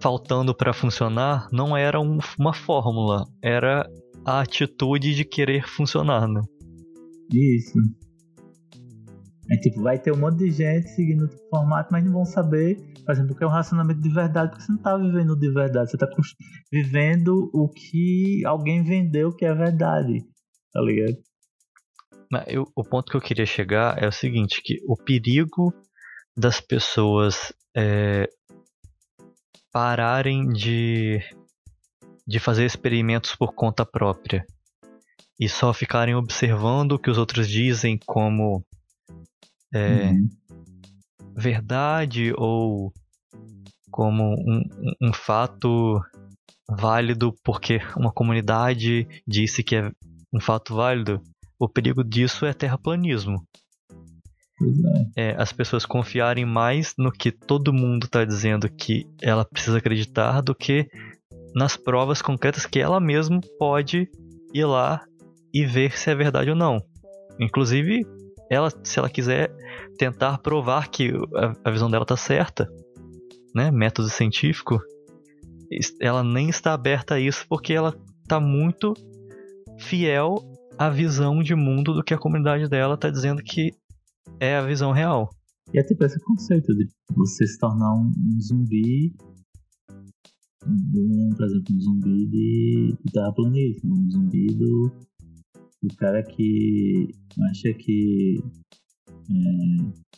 [0.00, 3.88] faltando para funcionar não era um- uma fórmula, era
[4.24, 6.40] a atitude de querer funcionar, né?
[7.32, 7.78] Isso.
[9.50, 12.76] É tipo, vai ter um monte de gente seguindo o formato, mas não vão saber,
[13.04, 15.50] por exemplo, o que é um relacionamento de verdade, porque você não tá vivendo de
[15.50, 16.06] verdade, você tá
[16.70, 20.22] vivendo o que alguém vendeu que é verdade,
[20.72, 21.16] tá ligado?
[22.30, 25.72] Mas eu- o ponto que eu queria chegar é o seguinte, que o perigo
[26.36, 28.28] das pessoas é,
[29.78, 31.20] pararem de,
[32.26, 34.44] de fazer experimentos por conta própria
[35.38, 38.64] e só ficarem observando o que os outros dizem como
[39.72, 40.28] é, Uhum.
[41.36, 42.92] verdade ou
[43.88, 46.00] como um, um- um fato
[46.68, 49.92] válido porque uma comunidade disse que é
[50.34, 51.22] um fato válido,
[51.56, 53.46] o perigo disso é terraplanismo.
[55.16, 55.30] É.
[55.30, 60.40] É as pessoas confiarem mais no que todo mundo está dizendo que ela precisa acreditar
[60.40, 60.88] do que
[61.54, 64.08] nas provas concretas que ela mesma pode
[64.52, 65.04] ir lá
[65.52, 66.82] e ver se é verdade ou não.
[67.40, 68.04] Inclusive,
[68.50, 69.50] ela, se ela quiser
[69.98, 71.12] tentar provar que
[71.64, 72.68] a, visão dela está certa,
[73.54, 74.80] né, método científico,
[76.00, 78.94] ela nem está aberta a isso porque ela está muito
[79.78, 80.36] fiel
[80.78, 83.72] a visão de mundo do que a comunidade dela tá dizendo que
[84.40, 85.30] é a visão real.
[85.72, 89.14] E é tipo esse conceito de você se tornar um, um zumbi.
[90.66, 94.90] Um, por exemplo, um zumbi de, de terraplanismo, um zumbi do,
[95.82, 97.08] do cara que
[97.50, 98.42] acha que
[99.30, 100.08] é,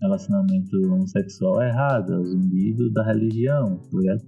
[0.00, 4.22] relacionamento homossexual é errado, é o zumbi do, da religião, tá ligado?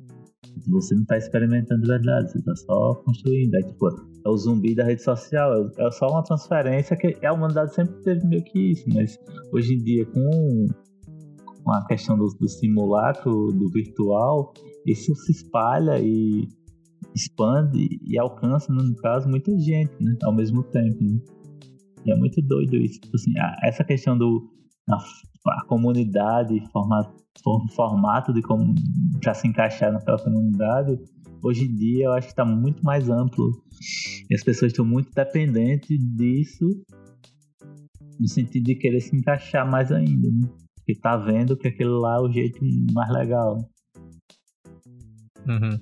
[0.69, 3.55] Você não tá experimentando de verdade, você tá só construindo.
[3.55, 3.89] É tipo,
[4.25, 7.95] é o zumbi da rede social, é, é só uma transferência que a humanidade sempre
[8.03, 9.19] teve meio que isso, mas
[9.53, 10.67] hoje em dia com,
[11.63, 14.53] com a questão do, do simulacro, do virtual,
[14.87, 16.49] isso se espalha e
[17.15, 20.17] expande e alcança, no caso, muita gente, né?
[20.25, 21.19] Ao mesmo tempo, né?
[22.05, 23.01] E é muito doido isso.
[23.01, 23.33] Tipo assim,
[23.63, 24.51] essa questão do
[24.91, 27.15] a, a comunidade, formato,
[27.75, 28.75] formato de como
[29.21, 30.99] para se encaixar naquela comunidade,
[31.45, 33.63] hoje em dia eu acho que está muito mais amplo.
[34.31, 36.83] E as pessoas estão muito dependentes disso
[38.19, 40.49] no sentido de querer se encaixar mais ainda, né?
[40.77, 42.59] Porque tá vendo que aquele lá é o jeito
[42.93, 43.59] mais legal.
[45.47, 45.79] Uhum.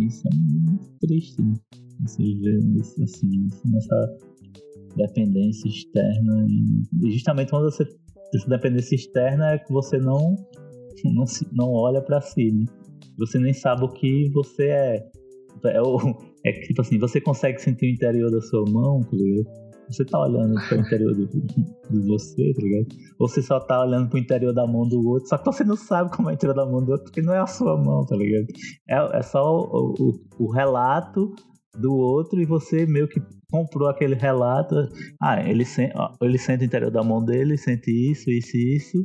[0.00, 1.54] Isso é muito triste, né?
[2.00, 2.58] Você vê
[3.04, 4.18] assim, nessa
[4.96, 6.46] dependência externa.
[7.02, 7.86] E justamente quando você
[8.34, 10.36] essa dependência externa é que você não
[11.04, 12.64] não, se, não olha para si, né?
[13.18, 15.10] Você nem sabe o que você é.
[15.64, 15.96] É, o,
[16.44, 19.62] é tipo assim, você consegue sentir o interior da sua mão, tá ligado?
[19.88, 22.86] Você tá olhando para o interior do, de você, tá ligado?
[23.18, 25.76] Ou você só tá olhando pro interior da mão do outro, só que você não
[25.76, 28.04] sabe como é o interior da mão do outro, porque não é a sua mão,
[28.06, 28.46] tá ligado?
[28.88, 31.34] É, é só o, o, o relato
[31.78, 34.74] do outro e você meio que comprou aquele relato.
[35.20, 38.98] Ah, ele, sente, ele sente o interior da mão dele, sente isso, isso e isso.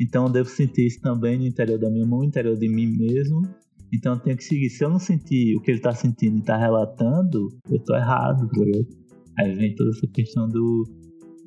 [0.00, 2.86] Então eu devo sentir isso também no interior da minha mão, no interior de mim
[2.96, 3.42] mesmo.
[3.92, 4.70] Então eu tenho que seguir.
[4.70, 8.48] Se eu não sentir o que ele está sentindo e está relatando, eu estou errado,
[8.48, 8.64] tá
[9.38, 10.84] Aí vem toda essa questão do.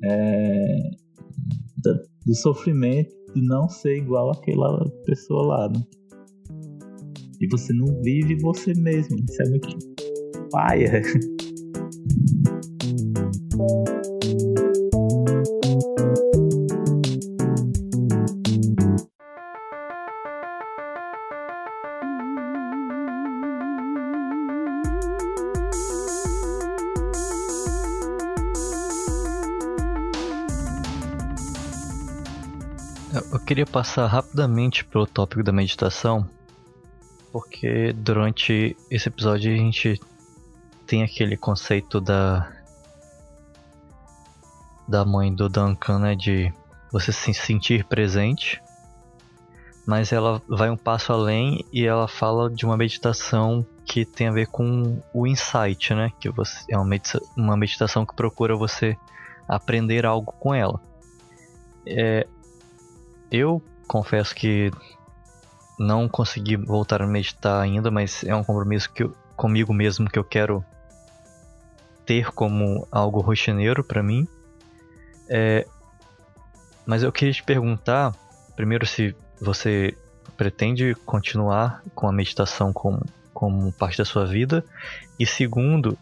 [0.04, 0.90] É,
[2.26, 5.82] do sofrimento de não ser igual àquela pessoa lá, né?
[7.40, 9.16] E você não vive você mesmo.
[9.28, 9.68] Isso é muito
[10.50, 11.02] paia.
[33.32, 36.28] Eu queria passar rapidamente pelo tópico da meditação,
[37.32, 40.00] porque durante esse episódio a gente
[40.88, 42.50] tem aquele conceito da
[44.88, 46.50] da mãe do Duncan, né, de
[46.90, 48.58] você se sentir presente,
[49.86, 54.32] mas ela vai um passo além e ela fala de uma meditação que tem a
[54.32, 58.96] ver com o insight, né, que você é uma, medita uma meditação que procura você
[59.46, 60.80] aprender algo com ela.
[61.86, 62.26] É,
[63.30, 64.70] eu confesso que
[65.78, 70.18] não consegui voltar a meditar ainda, mas é um compromisso que eu, comigo mesmo que
[70.18, 70.64] eu quero
[72.08, 74.26] ter como algo rotineiro para mim.
[75.28, 75.66] É,
[76.86, 78.14] mas eu queria te perguntar,
[78.56, 79.94] primeiro, se você
[80.34, 84.64] pretende continuar com a meditação como, como parte da sua vida,
[85.20, 85.98] e segundo,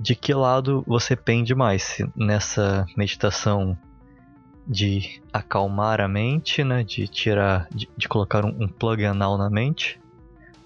[0.00, 3.76] de que lado você pende mais nessa meditação
[4.66, 9.50] de acalmar a mente, né, de tirar, de, de colocar um, um plug anal na
[9.50, 10.00] mente,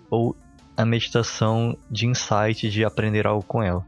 [0.09, 0.37] ou
[0.77, 3.85] a meditação de insight, de aprender algo com ela?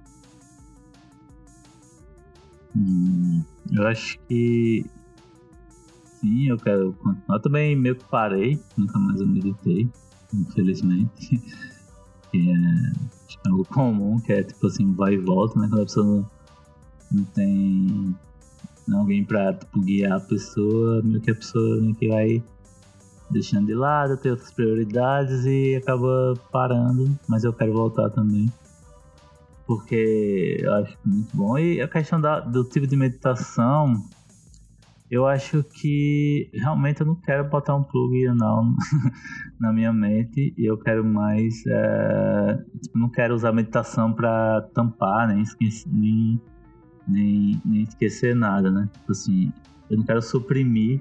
[2.76, 4.84] Hum, eu acho que
[6.20, 7.36] sim, eu quero continuar.
[7.36, 9.88] Eu também meio que parei, nunca mais eu meditei,
[10.34, 11.40] infelizmente.
[12.30, 15.68] que é, algo comum, que é tipo assim, vai e volta, né?
[15.68, 16.26] Quando a pessoa não,
[17.12, 18.16] não tem
[18.94, 22.42] alguém pra tipo, guiar a pessoa, meio que a pessoa meio que vai
[23.30, 28.50] deixando de lado, tem outras prioridades e acaba parando, mas eu quero voltar também
[29.68, 31.58] porque eu acho muito bom.
[31.58, 34.02] E a questão da, do tipo de meditação,
[35.10, 38.74] eu acho que realmente eu não quero botar um plug não
[39.60, 45.28] na minha mente e eu quero mais é, tipo, não quero usar meditação para tampar
[45.28, 46.40] nem esquecer, nem,
[47.06, 49.52] nem, nem esquecer nada né tipo assim
[49.90, 51.00] eu não quero suprimir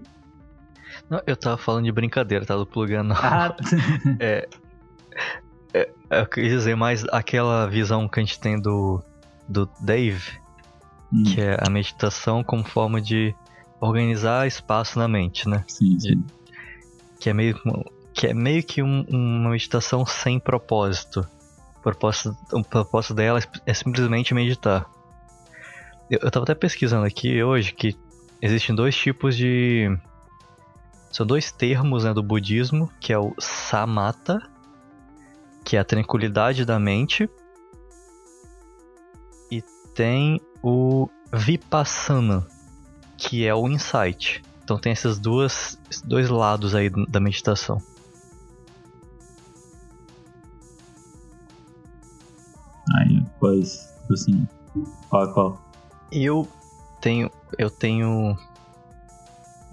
[1.10, 2.56] não, eu tava falando de brincadeira, tá?
[2.56, 2.96] Do plug.
[2.96, 3.54] Ah.
[4.22, 4.48] é,
[6.10, 9.02] é, eu quis dizer mais aquela visão que a gente tem do,
[9.48, 10.40] do Dave,
[11.12, 11.24] hum.
[11.24, 13.36] que é a meditação como forma de
[13.80, 15.64] organizar espaço na mente, né?
[15.68, 16.24] Sim, sim.
[17.20, 17.60] que é meio,
[18.14, 21.28] que é meio que um, uma meditação sem propósito.
[21.84, 24.90] propósito, o propósito dela é simplesmente meditar.
[26.10, 27.96] Eu, eu tava até pesquisando aqui hoje que
[28.42, 29.96] existem dois tipos de.
[31.12, 34.42] São dois termos né, do budismo, que é o samatha,
[35.68, 37.30] que é a tranquilidade da mente,
[39.52, 39.62] e
[39.94, 42.48] tem o vipassana,
[43.18, 44.42] que é o insight.
[44.64, 47.82] Então tem esses duas, dois lados aí da meditação.
[52.96, 54.48] Aí, pois, assim,
[55.10, 55.72] qual, qual?
[56.10, 56.48] Eu
[57.02, 58.38] tenho, eu tenho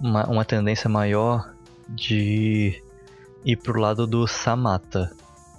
[0.01, 1.55] uma, uma tendência maior
[1.87, 2.83] de
[3.45, 5.15] ir pro lado do samatha,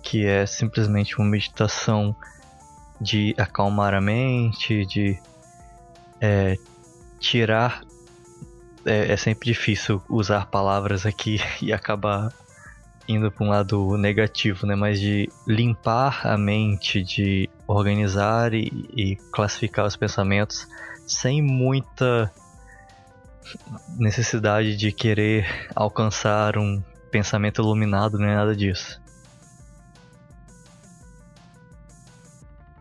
[0.06, 2.14] que é simplesmente uma meditação
[3.00, 5.18] de acalmar a mente, de
[6.20, 6.56] é,
[7.18, 7.82] tirar.
[8.84, 12.32] É, é, sempre difícil usar palavras aqui e acabar
[13.08, 14.76] indo para um lado negativo, né?
[14.76, 20.68] Mas de limpar a mente, de organizar e, e classificar os pensamentos
[21.04, 22.32] sem muita
[23.98, 26.80] necessidade de querer alcançar um
[27.10, 29.04] pensamento iluminado, nem nada disso.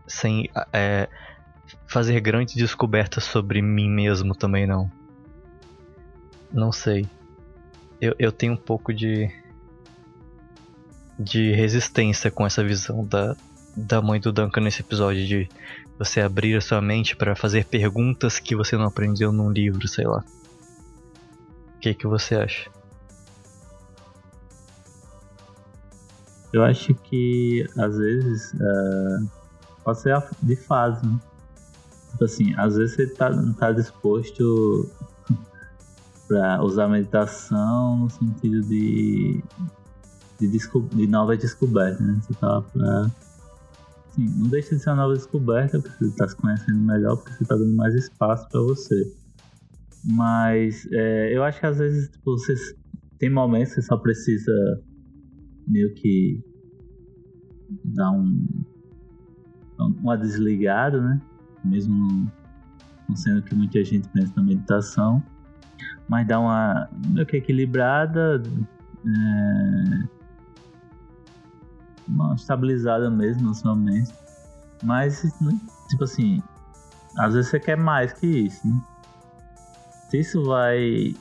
[0.06, 1.08] Sem é,
[1.86, 4.90] fazer grandes descobertas sobre mim mesmo também não.
[6.52, 7.06] Não sei.
[8.00, 9.30] Eu, eu tenho um pouco de
[11.18, 13.34] de resistência com essa visão da,
[13.74, 15.48] da mãe do Duncan nesse episódio de
[15.98, 20.06] você abrir a sua mente para fazer perguntas que você não aprendeu num livro, sei
[20.06, 20.22] lá.
[21.74, 22.70] O que que você acha?
[26.52, 29.30] Eu acho que às vezes uh,
[29.86, 31.16] pode ser de fase, né?
[32.10, 34.90] Tipo assim, às vezes você tá, não tá disposto
[36.26, 39.40] para usar meditação no sentido de
[40.40, 42.20] de, de novas descobertas, né?
[42.20, 43.10] Você tá pra.
[44.10, 47.32] Assim, não deixa de ser uma nova descoberta, porque você tá se conhecendo melhor, porque
[47.32, 49.14] você tá dando mais espaço para você.
[50.04, 52.54] Mas é, eu acho que às vezes tipo, você
[53.18, 54.52] tem momentos que você só precisa
[55.68, 56.40] meio que
[57.84, 58.65] dar um
[59.78, 61.20] uma desligada, né?
[61.64, 62.30] Mesmo
[63.08, 65.22] não, sendo que muita gente pensa na meditação,
[66.08, 68.42] mas dar uma meio que equilibrada,
[69.04, 70.08] é,
[72.08, 74.12] uma estabilizada mesmo na sua mente.
[74.82, 75.22] Mas,
[75.88, 76.42] tipo assim,
[77.18, 78.80] às vezes você quer mais que isso, né?
[80.10, 81.14] Se isso vai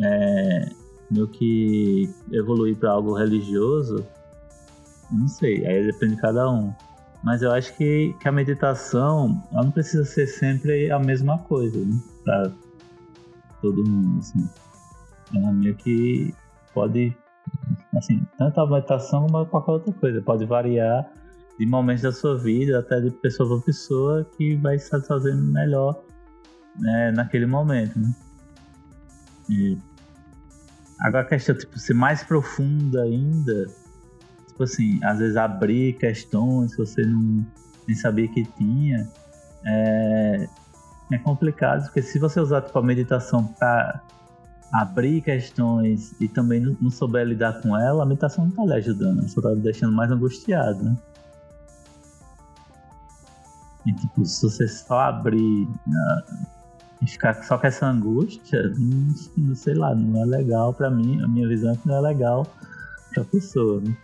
[0.00, 0.68] é,
[1.10, 4.04] meio que evoluir para algo religioso,
[5.10, 6.72] não sei, aí depende de cada um.
[7.24, 11.78] Mas eu acho que, que a meditação ela não precisa ser sempre a mesma coisa,
[11.78, 11.98] né?
[12.22, 12.52] Pra
[13.60, 14.48] todo mundo, assim.
[15.34, 16.34] Ela meio que
[16.72, 17.16] pode
[17.96, 20.22] Assim, tanto a meditação como qualquer outra coisa.
[20.22, 21.08] Pode variar
[21.58, 26.02] de momentos da sua vida, até de pessoa para pessoa, que vai se satisfazendo melhor
[26.76, 27.98] né, naquele momento.
[27.98, 28.14] Né?
[29.48, 29.78] E
[31.00, 33.66] agora a questão, tipo, ser mais profunda ainda,
[34.54, 37.44] tipo assim, às vezes abrir questões que você não
[37.86, 39.08] nem sabia que tinha,
[39.66, 40.48] é,
[41.12, 44.00] é complicado, porque se você usar tipo, a meditação para
[44.72, 49.28] abrir questões e também não, souber lidar com ela, a meditação não está lhe ajudando,
[49.28, 50.96] só está deixando mais angustiado, né?
[53.84, 56.22] E tipo, se você só abrir né,
[57.02, 61.22] e ficar só com essa angústia, não, não sei lá, não é legal para mim,
[61.22, 62.46] a minha visão é que não é legal
[63.12, 63.94] para a pessoa, né?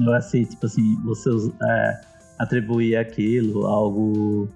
[0.00, 1.30] Eu assim, tipo assim, você
[1.62, 2.00] é,
[2.38, 4.48] atribuir aquilo algo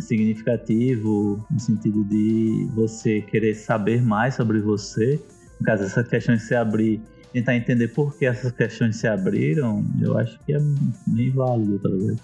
[0.00, 5.20] significativo no sentido de você querer saber mais sobre você.
[5.58, 10.16] No caso, essas questões se abrir, tentar entender por que essas questões se abriram, eu
[10.18, 10.58] acho que é
[11.06, 12.18] bem válido, talvez.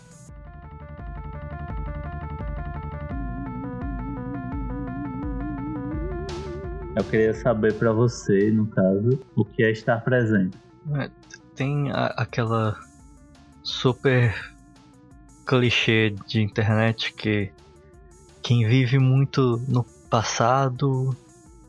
[6.97, 10.57] Eu queria saber para você, no caso, o que é estar presente.
[11.57, 12.79] Tem a, aquela
[13.63, 14.35] super
[15.45, 17.51] clichê de internet que
[18.43, 21.17] quem vive muito no passado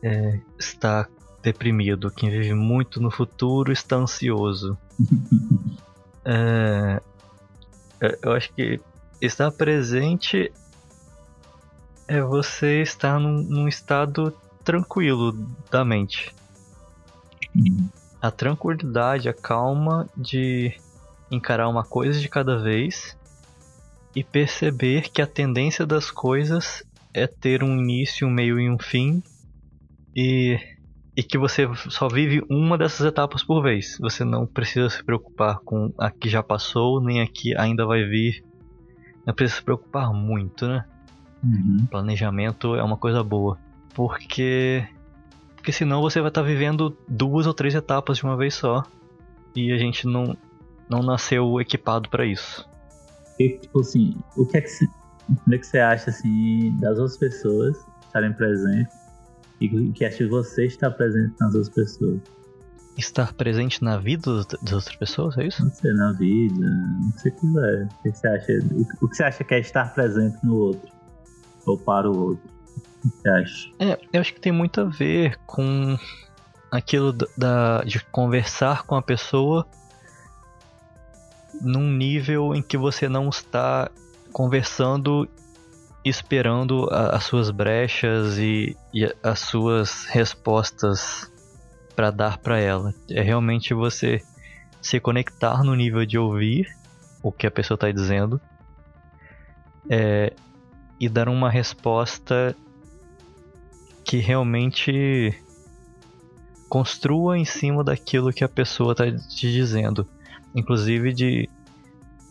[0.02, 1.08] é, está
[1.42, 4.78] deprimido, quem vive muito no futuro está ansioso.
[6.24, 7.00] é,
[8.00, 8.80] é eu acho que
[9.20, 10.52] estar presente
[12.06, 14.34] é você estar num, num estado
[14.64, 15.32] tranquilo
[15.70, 16.34] da mente.
[18.20, 20.74] A tranquilidade, a calma de
[21.30, 23.16] encarar uma coisa de cada vez
[24.14, 26.82] e perceber que a tendência das coisas
[27.14, 29.22] é ter um início, um meio e um fim,
[30.14, 30.58] e,
[31.16, 33.96] e que você só vive uma dessas etapas por vez.
[34.00, 38.04] Você não precisa se preocupar com a que já passou, nem a que ainda vai
[38.04, 38.44] vir.
[39.24, 40.84] Não precisa se preocupar muito, né?
[41.42, 41.86] Uhum.
[41.90, 43.58] Planejamento é uma coisa boa.
[43.94, 44.84] Porque.
[45.68, 48.86] Porque senão você vai estar vivendo duas ou três etapas de uma vez só.
[49.54, 50.34] E a gente não,
[50.88, 52.66] não nasceu equipado para isso.
[53.38, 54.70] E, tipo assim, o que é que,
[55.28, 58.96] o que, é que você acha, assim, das outras pessoas estarem presentes
[59.60, 62.20] e o que acha de você estar presente nas outras pessoas?
[62.96, 65.62] Estar presente na vida das outras pessoas, é isso?
[65.62, 66.66] Não sei, na vida,
[67.06, 67.84] o que você quiser.
[67.84, 68.52] O que você acha,
[69.02, 70.88] o que você acha que é estar presente no outro?
[71.66, 72.57] Ou para o outro?
[73.26, 73.68] Acha?
[73.78, 75.96] É, eu acho que tem muito a ver com
[76.70, 79.66] aquilo da- de conversar com a pessoa
[81.60, 83.90] num nível em que você não está
[84.32, 85.28] conversando
[86.04, 91.30] esperando a- as suas brechas e, e as suas respostas
[91.96, 92.94] para dar para ela.
[93.10, 94.22] É realmente você
[94.80, 96.68] se conectar no nível de ouvir
[97.22, 98.40] o que a pessoa está dizendo
[99.90, 100.32] é,
[101.00, 102.54] e dar uma resposta
[104.08, 105.38] que realmente
[106.66, 110.08] construa em cima daquilo que a pessoa está te dizendo.
[110.54, 111.50] Inclusive de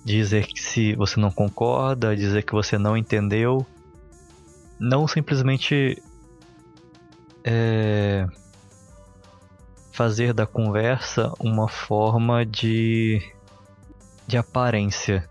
[0.03, 3.63] dizer que se você não concorda, dizer que você não entendeu.
[4.79, 6.01] Não simplesmente
[7.43, 8.25] é,
[9.91, 13.21] fazer da conversa uma forma de,
[14.25, 15.29] de aparência.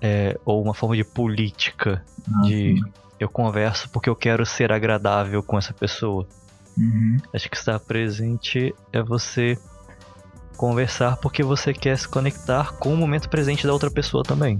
[0.00, 2.02] é, ou uma forma de política.
[2.44, 2.99] De sim.
[3.20, 6.26] Eu converso porque eu quero ser agradável com essa pessoa.
[6.76, 7.18] Uhum.
[7.34, 9.58] Acho que estar presente é você
[10.56, 14.56] conversar porque você quer se conectar com o momento presente da outra pessoa também.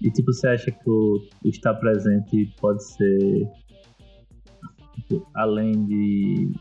[0.00, 3.48] E tipo, você acha que o, o estar presente pode ser
[4.94, 6.52] tipo, além de,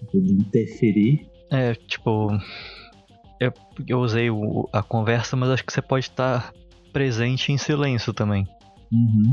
[0.00, 1.26] tipo, de interferir?
[1.50, 2.28] É, tipo.
[3.40, 3.52] Eu,
[3.88, 6.52] eu usei o- a conversa, mas acho que você pode estar
[6.92, 8.46] presente em silêncio também.
[8.92, 9.32] Uhum.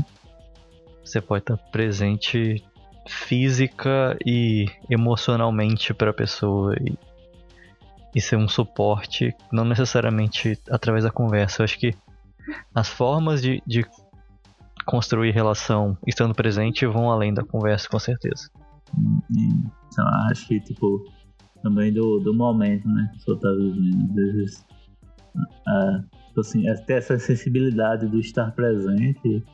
[1.04, 2.64] Você pode estar presente
[3.06, 6.94] física e emocionalmente para a pessoa e,
[8.14, 11.62] e ser um suporte, não necessariamente através da conversa.
[11.62, 11.94] Eu acho que
[12.74, 13.84] as formas de, de
[14.86, 18.48] construir relação estando presente vão além da conversa, com certeza.
[19.30, 21.04] Então, acho que, tipo,
[21.62, 24.04] também do, do momento, né, que a pessoa tá vivendo.
[24.04, 24.66] Às vezes,
[25.66, 29.44] ah, tipo assim, é ter essa sensibilidade do estar presente,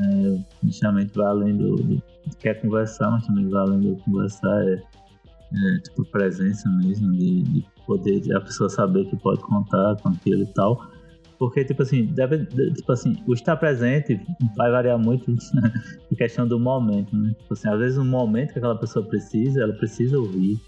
[0.00, 2.02] é, justamente vai além do, do
[2.38, 7.66] quer conversar, mas também vai além do conversar, é, é tipo, presença mesmo, de, de
[7.86, 10.93] poder de a pessoa saber que pode contar com aquilo e tal.
[11.38, 14.20] Porque, tipo assim, deve, de- tipo assim, o estar presente
[14.56, 15.30] vai variar muito
[16.10, 17.34] em questão do momento, né?
[17.40, 20.60] Tipo assim, às vezes no momento que aquela pessoa precisa, ela precisa ouvir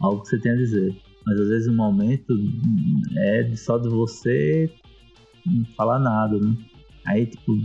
[0.00, 0.94] algo que você tem a dizer.
[1.26, 2.34] Mas às vezes o momento
[3.18, 4.70] é só de você
[5.46, 6.54] não falar nada, né?
[7.06, 7.58] Aí, tipo,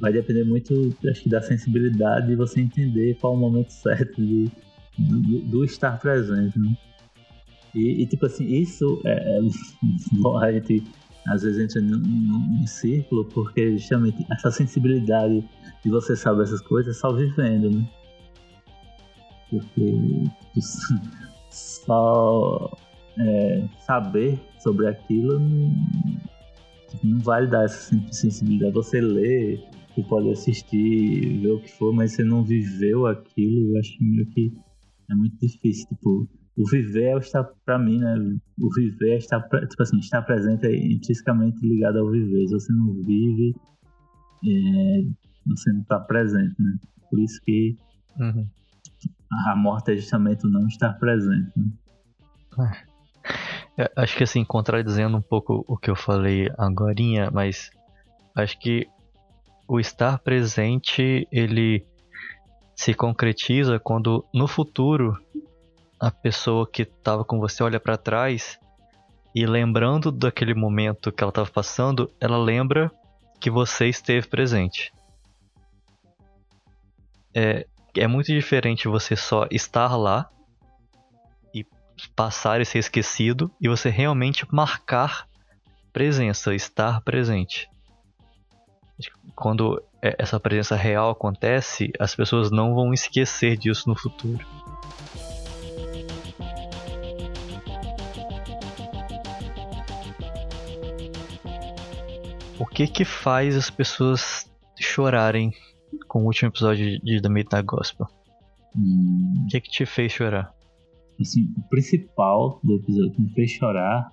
[0.00, 4.50] vai depender muito, acho que, da sensibilidade de você entender qual o momento certo de,
[4.98, 6.76] do, do- estar presente, né?
[7.74, 9.40] E, e, tipo assim, isso é, é
[10.42, 10.84] a gente
[11.28, 15.44] às vezes entra num, num, círculo porque justamente essa sensibilidade
[15.84, 17.88] de você saber essas coisas é só vivendo, né?
[19.50, 20.24] Porque
[21.50, 22.70] só
[23.18, 25.74] é, saber sobre aquilo não,
[27.04, 27.18] não
[27.48, 28.72] dar essa sen- sensibilidade.
[28.72, 29.60] Você lê,
[29.94, 34.26] você pode assistir, ver o que for, mas você não viveu aquilo, eu acho meio
[34.26, 34.52] que
[35.10, 35.86] é muito difícil.
[35.88, 38.14] Tipo, o viver o estar, pra mim, né?
[38.60, 42.46] O viver pre- tipo assim, estar presente é intrinsecamente ligado ao viver.
[42.46, 43.54] Se você não vive,
[44.44, 45.02] é,
[45.46, 46.78] você não está presente, né?
[47.10, 47.76] Por isso que
[48.18, 48.46] Uhum.
[49.48, 51.50] a morte é justamente o não estar presente.
[51.56, 51.66] Né?
[53.78, 57.70] É, acho que assim, contradizendo um pouco o que eu falei agorinha, mas
[58.34, 58.86] acho que
[59.66, 61.86] o estar presente, ele
[62.76, 65.16] se concretiza quando no futuro
[66.02, 68.58] a pessoa que estava com você olha para trás
[69.32, 72.90] e lembrando daquele momento que ela estava passando, ela lembra
[73.40, 74.92] que você esteve presente.
[77.32, 80.28] É, é muito diferente você só estar lá
[81.54, 81.64] e
[82.16, 85.28] passar e ser esquecido e você realmente marcar
[85.92, 87.70] presença, estar presente.
[89.36, 94.44] Quando é, essa presença real acontece, as pessoas não vão esquecer disso no futuro.
[102.62, 104.48] O que que faz as pessoas
[104.78, 105.50] chorarem
[106.06, 108.06] com o último episódio de The Midnight Gospel?
[108.76, 110.54] Hum, O que que te fez chorar?
[111.20, 114.12] assim, o principal do episódio que me fez chorar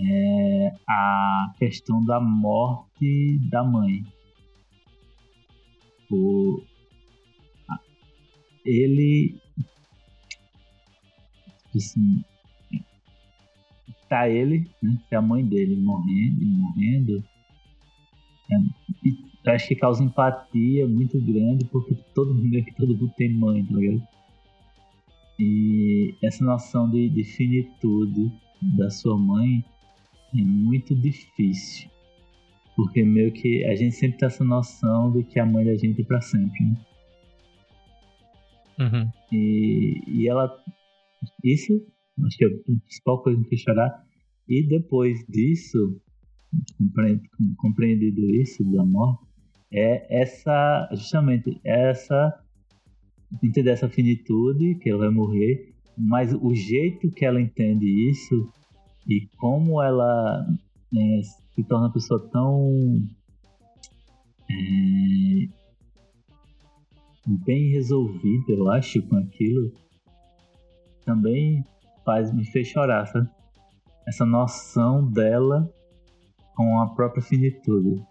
[0.00, 4.02] é a questão da morte da mãe.
[6.10, 6.62] O,
[8.64, 9.38] ele
[11.74, 12.24] assim,
[14.08, 17.24] tá ele, né, que é a mãe dele morrendo, morrendo
[18.50, 18.56] é,
[19.04, 23.32] e eu acho que causa empatia muito grande porque todo mundo é todo mundo tem
[23.34, 24.02] mãe, tá ligado?
[25.38, 28.32] E essa noção de, de finitude
[28.76, 29.64] da sua mãe
[30.34, 31.88] é muito difícil.
[32.74, 36.00] Porque meio que a gente sempre tem essa noção de que a mãe da gente
[36.00, 36.76] é pra sempre, né?
[38.80, 39.10] Uhum.
[39.32, 40.62] E, e ela.
[41.42, 41.72] Isso,
[42.26, 44.04] acho que é a principal coisa que chorar.
[44.48, 46.00] E depois disso,
[46.76, 47.20] compre-
[47.56, 49.26] compreendido isso da morte,
[49.72, 50.88] é essa.
[50.92, 52.42] Justamente essa.
[53.42, 58.50] Entender essa finitude, que ela vai morrer, mas o jeito que ela entende isso
[59.06, 60.46] e como ela
[60.96, 62.70] é, se torna uma pessoa tão.
[64.50, 65.48] é,
[67.44, 69.70] bem resolvida, eu acho, com aquilo,
[71.04, 71.62] também
[72.08, 73.28] faz me fez chorar, sabe?
[74.06, 75.70] Essa noção dela
[76.56, 78.02] com a própria finitude.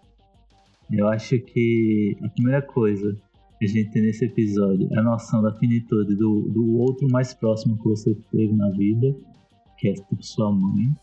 [0.88, 3.16] Eu acho que a primeira coisa
[3.58, 7.34] que a gente tem nesse episódio é a noção da finitude do, do outro mais
[7.34, 9.12] próximo que você teve na vida,
[9.76, 10.94] que é tipo sua mãe.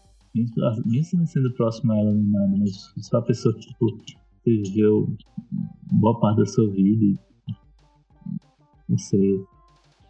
[0.86, 4.58] Mesmo não sendo próximo a ela nem nada, mas só a pessoa que tipo, você
[4.58, 5.14] viveu
[5.92, 7.04] boa parte da sua vida
[8.90, 8.98] e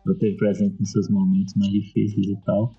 [0.05, 2.71] você esteve presente nos seus momentos mais difíceis e tal.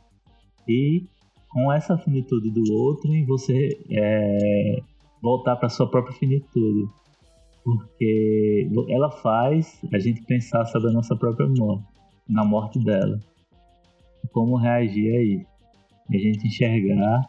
[0.69, 1.05] E
[1.51, 4.81] com essa finitude do outro, em você é,
[5.21, 6.89] voltar para sua própria finitude.
[7.65, 11.85] Porque ela faz a gente pensar sobre a nossa própria morte,
[12.29, 13.19] na morte dela.
[14.33, 15.47] Como reagir a isso.
[16.11, 17.27] E a gente enxergar,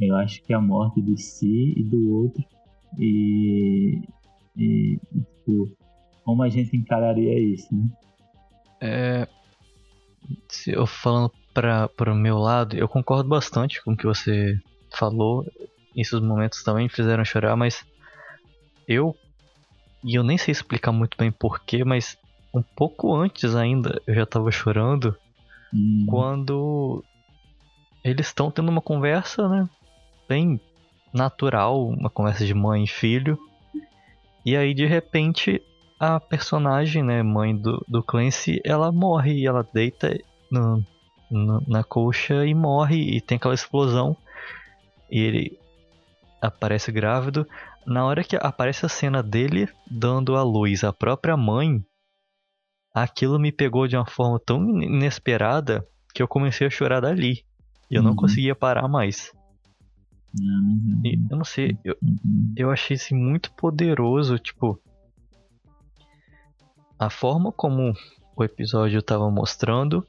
[0.00, 2.42] eu acho que a morte de si e do outro.
[2.98, 4.00] E,
[4.56, 5.70] e, e tipo,
[6.24, 7.86] como a gente encararia isso, né?
[8.80, 9.28] É,
[10.48, 14.58] se eu falando para o meu lado, eu concordo bastante com o que você
[14.96, 15.44] falou.
[15.96, 17.84] Esses momentos também me fizeram chorar, mas
[18.88, 19.14] eu
[20.04, 22.16] e eu nem sei explicar muito bem porquê, mas
[22.54, 25.16] um pouco antes ainda eu já tava chorando
[25.72, 27.02] Hum, quando
[28.04, 29.68] eles estão tendo uma conversa, né,
[30.28, 30.60] bem
[31.12, 33.38] natural, uma conversa de mãe e filho.
[34.44, 35.62] E aí de repente
[35.98, 40.16] a personagem, né, mãe do, do Clancy, ela morre e ela deita
[40.50, 40.82] no,
[41.30, 44.16] no- na coxa e morre e tem aquela explosão.
[45.10, 45.58] E ele
[46.40, 47.46] aparece grávido.
[47.86, 51.82] Na hora que aparece a cena dele dando à luz a própria mãe,
[52.94, 57.44] aquilo me pegou de uma forma tão inesperada que eu comecei a chorar dali.
[57.90, 58.16] E eu não Uhum.
[58.16, 59.30] conseguia parar mais.
[60.34, 62.52] não, mas, E eu não sei, eu, Uhum.
[62.56, 64.80] eu achei isso muito poderoso, tipo.
[67.04, 67.92] A forma como
[68.34, 70.06] o episódio estava mostrando,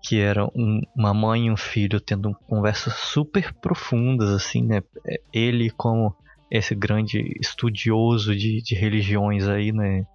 [0.00, 4.84] que era um- uma mãe e um filho tendo conversas super profundas, assim, né?
[5.04, 6.14] É, Ele como
[6.48, 10.06] esse grande estudioso de, de religiões aí, né?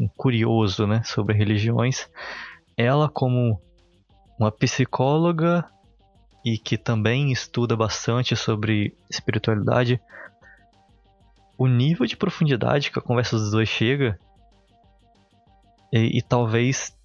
[0.00, 1.02] Um curioso, né?
[1.04, 2.08] Sobre religiões.
[2.74, 3.60] Ela como
[4.40, 5.62] uma psicóloga
[6.42, 10.00] e que também estuda bastante sobre espiritualidade,
[11.58, 14.18] o nível de profundidade que a conversa dos dois chega
[15.92, 16.96] e, e talvez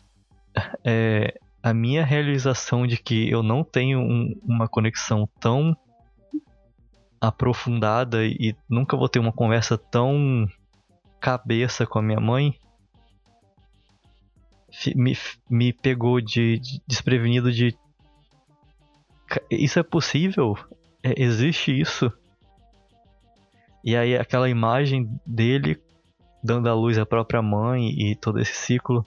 [0.84, 5.75] é, a minha realização de que eu não tenho um- uma conexão tão
[7.21, 10.45] aprofundada e nunca vou ter uma conversa tão
[11.19, 12.53] cabeça com a minha mãe
[14.95, 15.17] me,
[15.49, 17.77] me pegou de, de desprevenido de
[19.49, 20.55] isso é possível?
[21.01, 22.11] É, existe isso?
[23.84, 25.81] E aí aquela imagem dele
[26.43, 29.05] dando à luz à própria mãe e todo esse ciclo.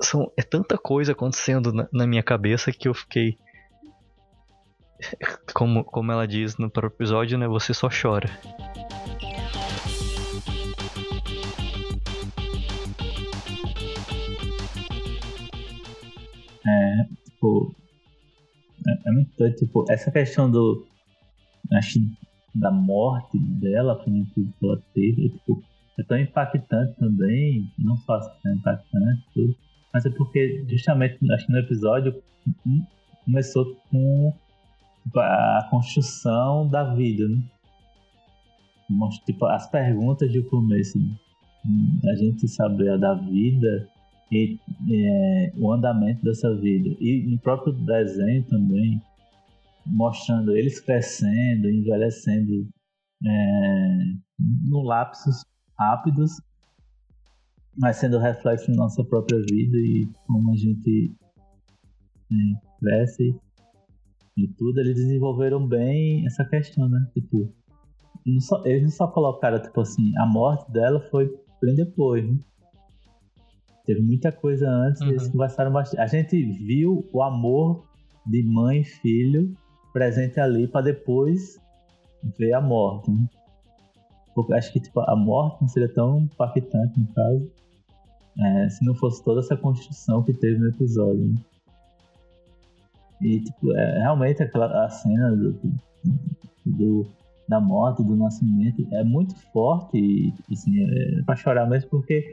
[0.00, 3.38] São, é tanta coisa acontecendo na, na minha cabeça que eu fiquei.
[5.54, 7.46] Como, como ela diz no próprio episódio, né?
[7.46, 8.28] Você só chora.
[17.38, 17.74] tipo.
[18.86, 20.86] É, é muito tipo, essa questão do.
[21.72, 21.98] Acho
[22.54, 25.62] da morte dela, a plenitude que ela teve, é, tipo,
[25.98, 29.56] é tão impactante também, não só assim, é impactante, tudo,
[29.92, 32.22] mas é porque justamente, acho que no episódio
[33.24, 34.32] começou com
[35.16, 37.42] a construção da vida, né?
[39.26, 41.14] Tipo, as perguntas de começo, né?
[42.10, 43.88] a gente saber da vida
[44.30, 44.58] e
[44.90, 46.96] é, o andamento dessa vida.
[47.00, 49.02] E no próprio desenho também,
[49.84, 52.66] mostrando eles crescendo, envelhecendo
[53.26, 53.98] é,
[54.38, 55.44] no lapsos
[55.78, 56.40] rápidos,
[57.76, 61.14] mas sendo reflexo na nossa própria vida e como a gente
[62.32, 62.34] é,
[62.80, 63.34] cresce
[64.36, 67.06] e tudo, eles desenvolveram bem essa questão, né?
[67.12, 67.52] Tipo,
[68.26, 72.38] não só, eles não só colocaram, tipo assim, a morte dela foi bem depois, né?
[73.84, 75.08] Teve muita coisa antes, uhum.
[75.08, 76.00] eles conversaram bastante.
[76.00, 77.86] A gente viu o amor
[78.26, 79.56] de mãe e filho
[79.92, 81.58] presente ali para depois
[82.38, 83.26] ver a morte, né?
[84.38, 87.50] Porque acho que tipo, a morte não seria tão impactante no caso
[88.38, 91.26] é, se não fosse toda essa construção que teve no episódio.
[91.26, 91.34] Né?
[93.20, 95.58] E tipo, é, realmente aquela a cena do,
[96.64, 97.04] do,
[97.48, 102.24] da morte, do nascimento é muito forte e assim, é pra chorar mesmo porque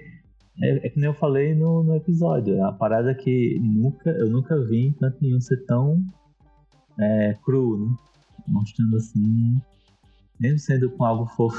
[0.62, 4.30] é, é que nem eu falei no, no episódio, é uma parada que nunca, eu
[4.30, 6.00] nunca vi em tanto nenhum ser tão
[7.00, 7.96] é, cru, né?
[8.48, 9.60] Mostrando assim,
[10.40, 11.58] mesmo sendo com algo fofo,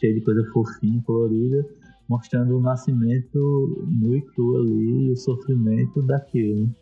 [0.00, 1.64] cheio de coisa fofinha, colorida,
[2.08, 6.66] mostrando o nascimento nu e cru ali e o sofrimento daquilo.
[6.66, 6.74] Né?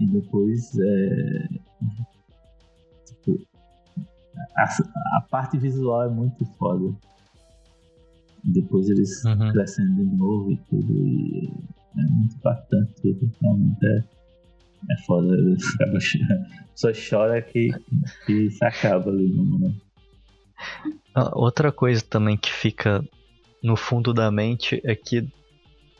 [0.00, 1.48] E depois é,
[3.06, 3.40] tipo,
[4.56, 4.64] a,
[5.16, 6.94] a, parte visual é muito foda.
[8.44, 9.52] Depois eles uhum.
[9.52, 10.92] crescendo de novo e tudo.
[10.92, 11.52] E
[11.96, 13.32] é muito impactante tudo.
[13.40, 14.04] Realmente é
[14.90, 15.36] é foda,
[16.74, 17.70] só chora que,
[18.26, 19.87] que se acaba ali no momento.
[21.32, 23.02] Outra coisa também que fica
[23.62, 25.26] no fundo da mente é que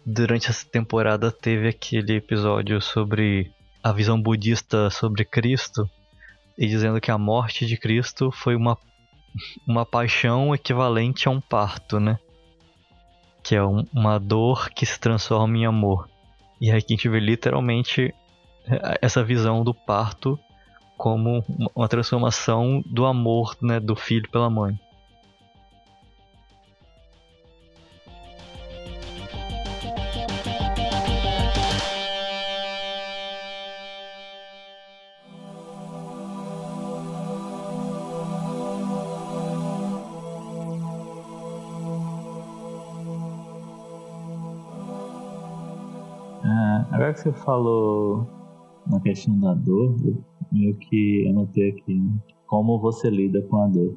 [0.07, 3.53] durante essa temporada teve aquele episódio sobre
[3.83, 5.89] a visão budista sobre Cristo
[6.57, 8.77] e dizendo que a morte de Cristo foi uma,
[9.67, 12.19] uma paixão equivalente a um parto, né?
[13.43, 16.09] Que é um, uma dor que se transforma em amor.
[16.61, 18.13] E aí a gente vê literalmente
[19.01, 20.39] essa visão do parto
[20.99, 21.45] como
[21.77, 24.79] uma transformação do amor né, do filho pela mãe.
[46.45, 48.27] Ah, agora que você falou
[48.85, 49.95] na questão da dor,
[50.51, 52.19] meio que anotei aqui, né?
[52.47, 53.97] Como você lida com a dor?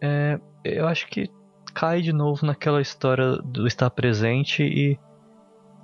[0.00, 1.28] É, eu acho que
[1.74, 4.98] cai de novo naquela história do estar presente e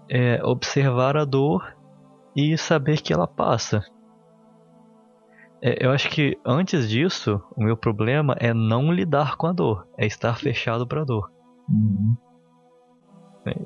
[0.08, 1.76] é, observar a dor
[2.36, 3.84] e saber que ela passa.
[5.60, 9.88] É, eu acho que antes disso, o meu problema é não lidar com a dor,
[9.96, 11.32] é estar fechado para a dor.
[11.68, 12.16] Uhum.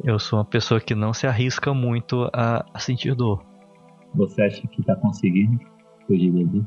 [0.05, 3.45] Eu sou uma pessoa que não se arrisca muito a, a sentir dor.
[4.15, 5.59] Você acha que tá conseguindo
[6.07, 6.67] fugir dele?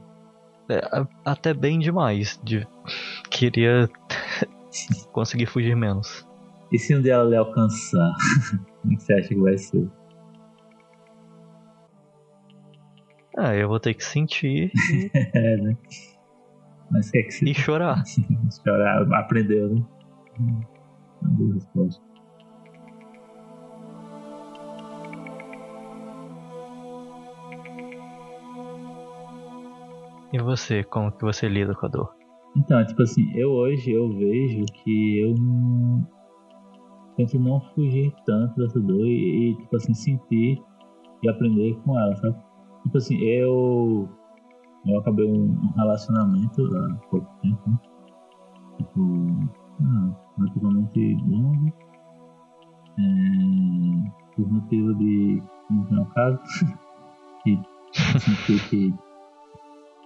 [0.70, 0.82] É,
[1.24, 2.40] até bem demais.
[2.44, 2.68] De...
[3.30, 3.90] Queria
[5.12, 6.28] conseguir fugir menos.
[6.72, 8.14] E se um dia ela lhe alcançar?
[8.82, 9.88] Como é você acha que vai ser?
[13.38, 14.72] Ah, eu vou ter que sentir.
[14.74, 15.12] E...
[15.34, 15.78] é, né?
[16.92, 17.46] Mas quer que você...
[17.46, 18.04] E chorar.
[18.64, 19.86] chorar, aprendeu, né?
[20.40, 22.05] Uma boa resposta.
[30.34, 32.16] E você, como que você lida com a dor?
[32.58, 35.36] Então, tipo assim, eu hoje eu vejo que eu
[37.18, 40.62] tento não fugir tanto dessa dor e, e, tipo assim, sentir
[41.24, 42.36] e aprender com ela, sabe?
[42.84, 44.10] Tipo assim, eu
[44.88, 47.78] eu acabei um relacionamento há pouco tempo, né?
[48.78, 49.02] Tipo,
[49.82, 51.74] ah, relativamente longo.
[52.98, 56.40] É, por motivo de não ter um caso.
[57.44, 57.60] que
[58.20, 58.94] senti que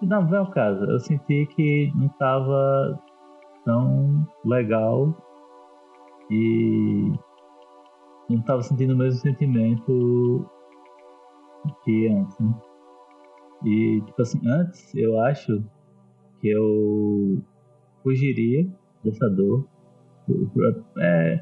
[0.01, 0.83] não, não é o caso.
[0.85, 2.99] Eu senti que não estava
[3.65, 5.15] tão legal
[6.31, 7.11] e
[8.29, 10.49] não estava sentindo o mesmo sentimento
[11.83, 12.53] que antes, né?
[13.65, 15.63] E, tipo assim, antes eu acho
[16.39, 17.41] que eu
[18.01, 18.67] fugiria
[19.03, 19.67] dessa dor.
[20.97, 21.39] É,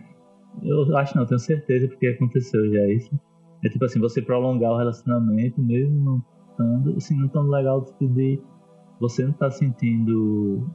[0.63, 3.19] eu acho não, tenho certeza porque aconteceu já isso.
[3.63, 8.41] É tipo assim, você prolongar o relacionamento, mesmo não estando, assim, não tão legal de
[8.99, 10.67] você não tá sentindo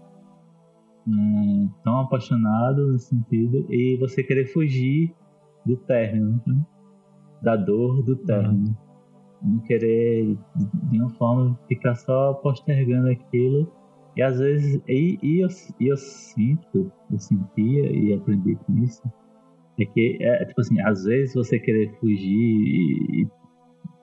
[1.07, 5.12] hum, tão apaixonado nesse sentido e você querer fugir
[5.66, 6.64] do término, né?
[7.43, 8.68] da dor do término.
[9.43, 9.55] Uhum.
[9.55, 13.72] Não querer de nenhuma forma ficar só postergando aquilo.
[14.16, 15.49] E às vezes, e, e, eu,
[15.80, 19.03] e eu sinto, eu sentia e aprendi com isso,
[19.80, 23.28] é que, é, tipo assim, às vezes você querer fugir e,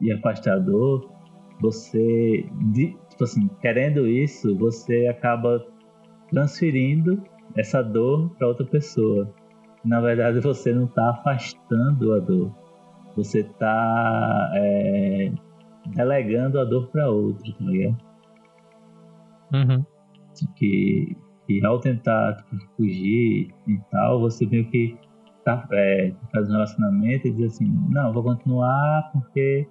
[0.02, 1.19] e afastar a dor,
[1.60, 2.46] você,
[3.10, 5.66] tipo assim, querendo isso, você acaba
[6.30, 7.22] transferindo
[7.56, 9.34] essa dor para outra pessoa.
[9.84, 12.52] Na verdade, você não está afastando a dor,
[13.16, 15.32] você está é,
[15.88, 17.98] delegando a dor para outro, tá ligado?
[19.54, 19.86] Uhum.
[20.56, 24.98] Que, que ao tentar tipo, fugir e tal, você meio que
[25.44, 29.68] tá, é, faz um relacionamento e diz assim, não, vou continuar porque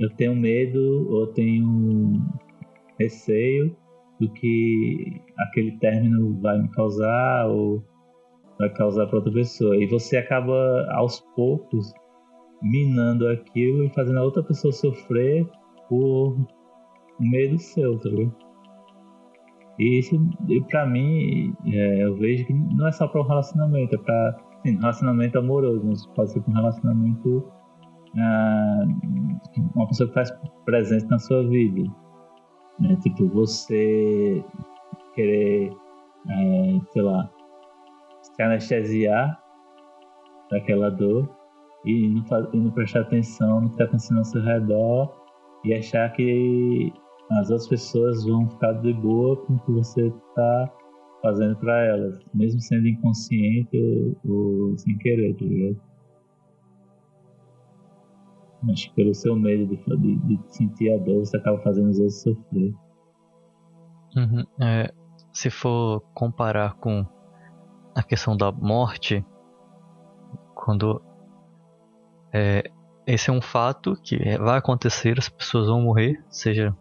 [0.00, 2.20] eu tenho medo ou tenho
[2.98, 3.76] receio
[4.18, 7.84] do que aquele término vai me causar ou
[8.58, 9.76] vai causar para outra pessoa.
[9.76, 11.92] E você acaba aos poucos
[12.62, 15.46] minando aquilo e fazendo a outra pessoa sofrer
[15.88, 16.36] por
[17.18, 18.50] medo seu, tá ligado?
[19.78, 20.14] E isso,
[20.68, 24.78] para mim, é, eu vejo que não é só para um relacionamento, é para sim,
[24.78, 27.50] relacionamento amoroso, mas pode ser um relacionamento
[28.18, 28.84] ah,
[29.74, 30.30] uma pessoa que faz
[30.64, 31.82] presente na sua vida.
[32.80, 32.96] Né?
[33.02, 34.44] Tipo, você
[35.14, 35.72] querer,
[36.28, 37.30] é, sei lá,
[38.22, 39.40] se anestesiar
[40.50, 41.28] daquela dor
[41.84, 45.14] e não, e não prestar atenção no que está acontecendo ao seu redor
[45.64, 46.92] e achar que
[47.30, 50.72] as outras pessoas vão ficar de boa com o que você está
[51.22, 55.89] fazendo para elas, mesmo sendo inconsciente ou, ou sem querer, tá ligado?
[58.62, 62.22] Mas pelo seu medo de, de, de, sentir a dor, você acaba fazendo os outros
[62.22, 62.74] sofrer.
[64.16, 64.44] Uhum.
[64.60, 64.92] É,
[65.32, 67.06] se for comparar com
[67.94, 69.24] a questão da morte,
[70.54, 71.00] quando
[72.32, 72.70] é,
[73.06, 76.76] esse é um fato que vai acontecer, as pessoas vão morrer, seja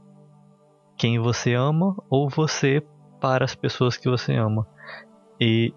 [0.97, 2.85] quem você ama ou você
[3.21, 4.67] para as pessoas que você ama.
[5.39, 5.73] E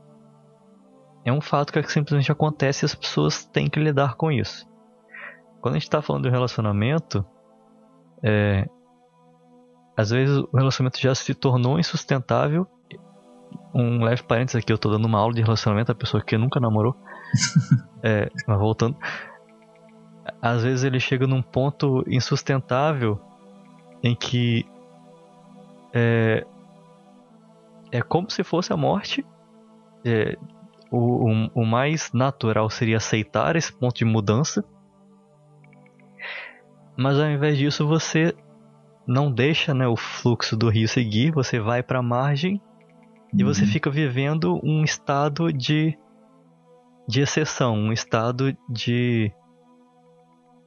[1.25, 4.67] é um fato que simplesmente acontece e as pessoas têm que lidar com isso.
[5.63, 7.25] Quando a gente está falando de um relacionamento,
[8.23, 8.69] é,
[9.97, 12.67] às vezes o relacionamento já se tornou insustentável.
[13.75, 16.59] Um leve parênteses aqui, eu estou dando uma aula de relacionamento a pessoa que nunca
[16.59, 16.97] namorou.
[18.03, 18.97] é, mas voltando.
[20.41, 23.21] Às vezes ele chega num ponto insustentável
[24.03, 24.67] em que
[25.93, 26.45] é,
[27.93, 29.25] é como se fosse a morte.
[30.05, 30.37] É,
[30.91, 34.65] o, o, o, mais natural seria aceitar esse ponto de mudança.
[36.97, 38.35] Mas ao invés disso, você
[39.07, 42.61] não deixa né, o fluxo do rio seguir, você vai para a margem
[43.35, 43.69] e você uhum.
[43.69, 45.99] fica vivendo um estado de,
[47.09, 49.33] de exceção, um estado de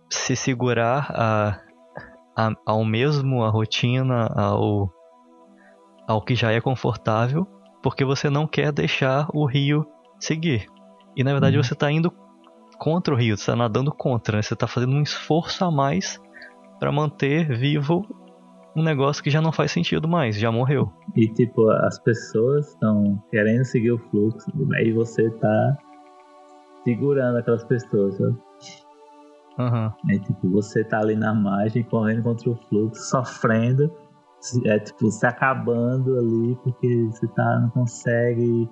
[0.10, 1.62] se segurar a,
[2.36, 4.92] a, ao mesmo, a rotina, ao,
[6.08, 7.48] ao que já é confortável,
[7.84, 9.86] porque você não quer deixar o rio
[10.20, 10.68] seguir.
[11.16, 11.64] E na verdade uhum.
[11.64, 12.12] você está indo
[12.78, 14.42] contra o rio, você está nadando contra, né?
[14.42, 16.22] você está fazendo um esforço a mais
[16.80, 18.06] para manter vivo
[18.76, 20.92] um negócio que já não faz sentido mais, já morreu.
[21.16, 25.78] E tipo, as pessoas estão querendo seguir o fluxo, aí você tá
[26.84, 28.38] segurando aquelas pessoas, sabe?
[29.58, 29.92] Uhum.
[30.10, 33.90] Aí tipo, você tá ali na margem, correndo contra o fluxo, sofrendo
[34.66, 38.70] é tipo, se acabando ali porque você tá, não consegue,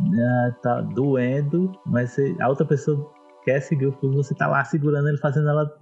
[0.00, 3.10] né, tá doendo, mas você, a outra pessoa
[3.46, 5.72] quer seguir o fluxo, você tá lá segurando ele, fazendo ela.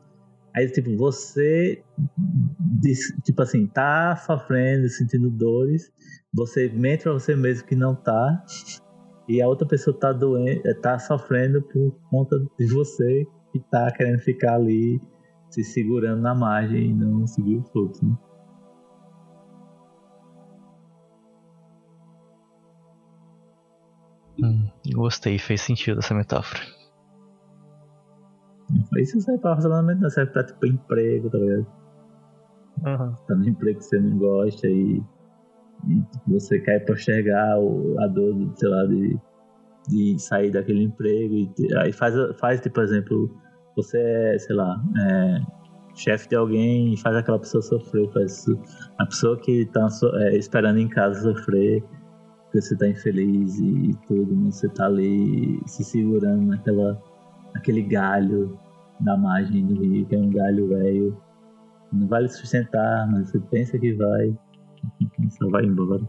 [0.55, 1.83] Aí, tipo, você,
[3.25, 5.91] tipo assim, tá sofrendo, sentindo dores,
[6.33, 8.45] você mente pra você mesmo que não tá,
[9.27, 14.21] e a outra pessoa tá doendo, tá sofrendo por conta de você que tá querendo
[14.21, 15.01] ficar ali
[15.51, 18.17] se segurando na margem e não seguir o fluxo, né?
[24.43, 26.61] Hum, gostei, fez sentido essa metáfora.
[28.99, 31.67] Isso serve pra relacionamento, não serve pra tipo emprego, tá ligado?
[32.87, 33.17] Uhum.
[33.27, 35.03] Tá no emprego que você não gosta e,
[35.89, 39.19] e tipo, você quer postergar o, a dor, sei lá, de,
[39.89, 41.35] de sair daquele emprego.
[41.35, 43.31] E, aí faz, faz, tipo, exemplo,
[43.77, 45.41] você é, sei lá, é,
[45.95, 48.47] chefe de alguém e faz aquela pessoa sofrer, faz
[48.99, 51.83] a pessoa que tá é, esperando em casa sofrer
[52.55, 57.03] porque você tá infeliz e tudo, mas você tá ali se segurando naquela,
[57.55, 58.59] naquele galho
[59.01, 61.23] da margem do rio, que é um galho velho.
[61.93, 64.37] Não vai lhe sustentar, mas você pensa que vai,
[65.31, 66.03] só vai embora.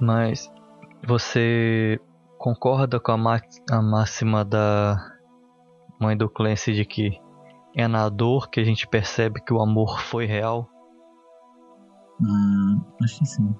[0.00, 0.50] Mas
[1.06, 2.00] você
[2.38, 4.96] concorda com a, a máxima da
[6.00, 7.20] mãe do Clancy de que
[7.76, 10.68] é na dor que a gente percebe que o amor foi real?
[12.20, 13.54] Hum, acho que sim.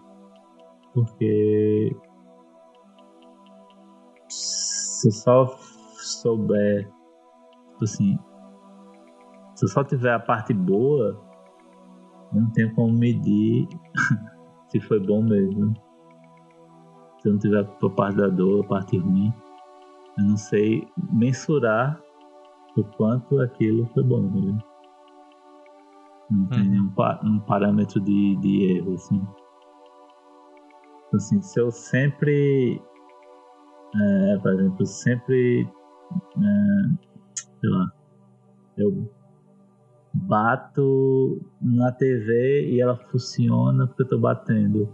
[0.93, 1.97] Porque
[4.29, 5.47] se eu só
[5.99, 6.91] souber,
[7.83, 8.19] assim,
[9.55, 11.21] se eu só tiver a parte boa,
[12.35, 13.69] eu não tenho como medir
[14.69, 15.75] se foi bom mesmo.
[17.21, 19.33] Se eu não tiver a parte da dor, a parte ruim,
[20.19, 22.01] eu não sei mensurar
[22.77, 24.59] o quanto aquilo foi bom, né?
[26.31, 26.71] Não tem uhum.
[26.71, 26.93] nenhum
[27.25, 29.23] um parâmetro de, de erro, assim.
[31.15, 32.83] Assim, se eu sempre,
[33.95, 37.93] é, por exemplo, sempre, é, sei lá,
[38.77, 39.11] eu
[40.13, 44.89] bato na TV e ela funciona porque eu tô batendo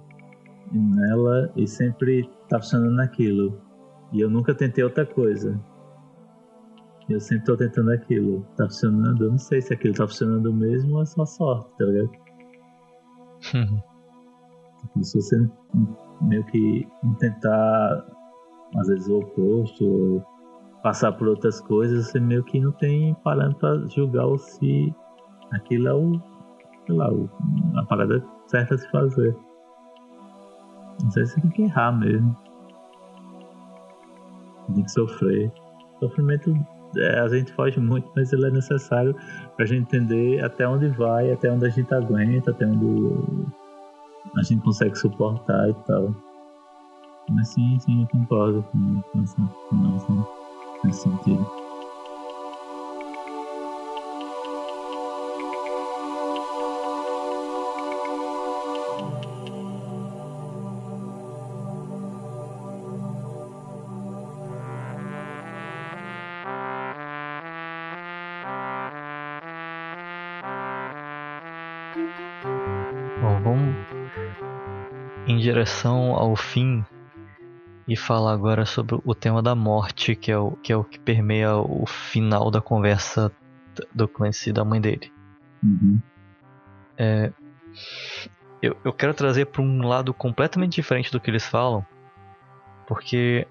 [0.72, 3.60] nela e sempre tá funcionando naquilo.
[4.12, 5.60] E eu nunca tentei outra coisa.
[7.08, 8.42] Eu sempre tô tentando aquilo.
[8.56, 9.24] Tá funcionando?
[9.24, 12.10] Eu não sei se aquilo tá funcionando mesmo ou é só sorte, tá ligado?
[15.02, 15.50] Se você
[16.20, 16.86] meio que
[17.18, 18.06] tentar,
[18.76, 20.24] às vezes, o oposto, ou
[20.82, 24.94] passar por outras coisas, você meio que não tem parâmetro pra julgar ou se
[25.52, 26.20] aquilo é o,
[26.86, 27.10] sei lá,
[27.76, 29.36] a parada certa a se fazer.
[31.02, 32.36] Não sei se tem que errar mesmo.
[34.74, 35.52] Tem que sofrer.
[36.00, 36.54] Sofrimento
[36.96, 39.14] é, a gente foge muito, mas ele é necessário
[39.56, 43.12] para gente entender até onde vai, até onde a gente aguenta, até onde
[44.36, 46.14] a gente consegue suportar e tal.
[47.30, 49.36] Mas sim, sim, eu concordo com, com essa,
[49.70, 51.63] com essa, nesse sentido.
[75.44, 76.82] Direção ao fim
[77.86, 80.98] e falar agora sobre o tema da morte, que é o que, é o que
[80.98, 83.30] permeia o final da conversa
[83.94, 85.12] do Clancy e da mãe dele.
[85.62, 86.00] Uhum.
[86.96, 87.30] É,
[88.62, 91.84] eu, eu quero trazer para um lado completamente diferente do que eles falam,
[92.86, 93.46] porque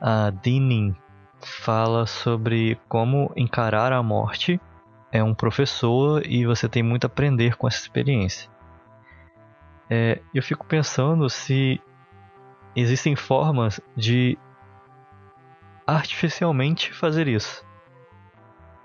[0.00, 0.96] a Dinning
[1.38, 4.58] fala sobre como encarar a morte.
[5.12, 8.50] É um professor e você tem muito a aprender com essa experiência.
[9.88, 11.80] É, eu fico pensando se
[12.74, 14.36] existem formas de
[15.86, 17.64] artificialmente fazer isso.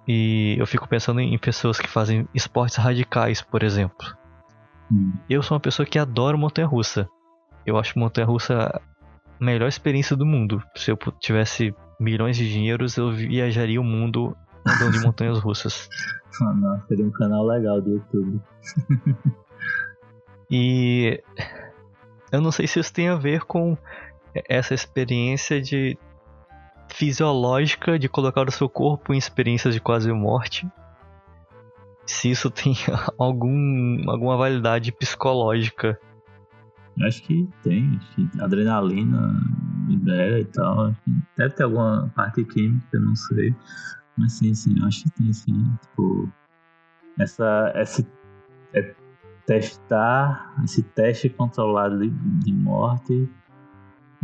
[0.08, 4.16] E eu fico pensando em pessoas que fazem esportes radicais, por exemplo.
[4.92, 5.14] Hum.
[5.30, 7.08] Eu sou uma pessoa que adora montanha-russa.
[7.66, 8.82] Eu acho montanha-russa
[9.40, 10.64] a melhor experiência do mundo.
[10.76, 14.36] Se eu tivesse milhões de dinheiros, eu viajaria o mundo
[14.66, 15.90] andando de montanhas russas.
[16.42, 18.42] Ah, não, seria um canal legal do YouTube.
[20.52, 21.24] E
[22.30, 23.78] eu não sei se isso tem a ver com
[24.50, 25.98] essa experiência de
[26.90, 30.70] fisiológica de colocar o seu corpo em experiências de quase morte.
[32.06, 32.76] Se isso tem
[33.18, 35.98] algum, alguma validade psicológica.
[37.04, 39.34] Acho que tem, acho que adrenalina
[39.88, 40.94] libera e tal.
[41.38, 43.56] Deve ter alguma parte química, não sei.
[44.18, 45.78] Mas sim, sim, acho que tem sim.
[45.82, 46.30] Tipo,
[47.20, 48.08] essa, esse,
[48.74, 48.96] é
[49.46, 53.30] testar esse teste controlado de, de morte,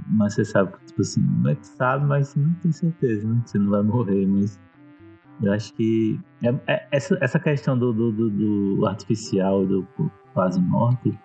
[0.08, 3.42] mas você sabe tipo assim, não é que sabe, mas não tem certeza, né?
[3.46, 4.60] Você não vai morrer, mas
[5.42, 9.88] eu acho que é, é, essa, essa questão do, do, do, do artificial, do
[10.34, 11.18] quase morte,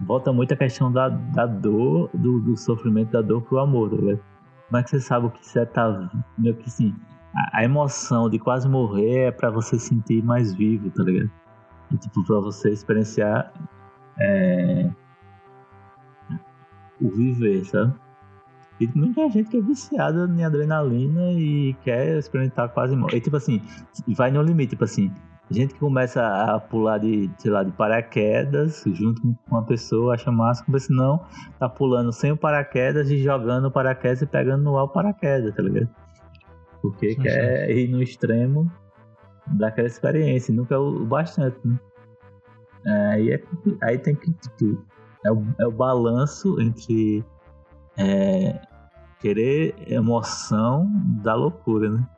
[0.00, 4.20] volta muito a questão da, da dor, do, do sofrimento da dor pro amor, ligado?
[4.66, 6.10] Como é que você sabe o que você tá.
[6.36, 6.94] Meio que assim,
[7.36, 11.30] a, a emoção de quase morrer é para você sentir mais vivo, tá ligado?
[11.92, 13.52] E, tipo, pra você experienciar
[14.18, 14.90] é,
[17.00, 17.94] o viver, sabe?
[18.78, 23.16] E muita gente que é viciada em adrenalina e quer experimentar quase morte.
[23.16, 23.62] E tipo assim,
[24.08, 25.10] vai no limite, tipo assim,
[25.50, 30.30] gente que começa a pular de, sei lá, de paraquedas junto com uma pessoa, acha
[30.30, 31.24] massa, como se não
[31.58, 35.54] tá pulando sem o paraquedas e jogando o paraquedas e pegando no ar o paraquedas,
[35.54, 35.88] tá ligado?
[36.90, 37.72] Porque sim, quer sim.
[37.72, 38.70] ir no extremo
[39.46, 41.78] daquela experiência, nunca é o bastante, né?
[43.12, 43.42] Aí, é,
[43.82, 44.84] aí tem que, tipo,
[45.24, 47.24] é o, é o balanço entre
[47.96, 48.60] é,
[49.20, 50.88] querer emoção
[51.22, 52.08] da loucura, né?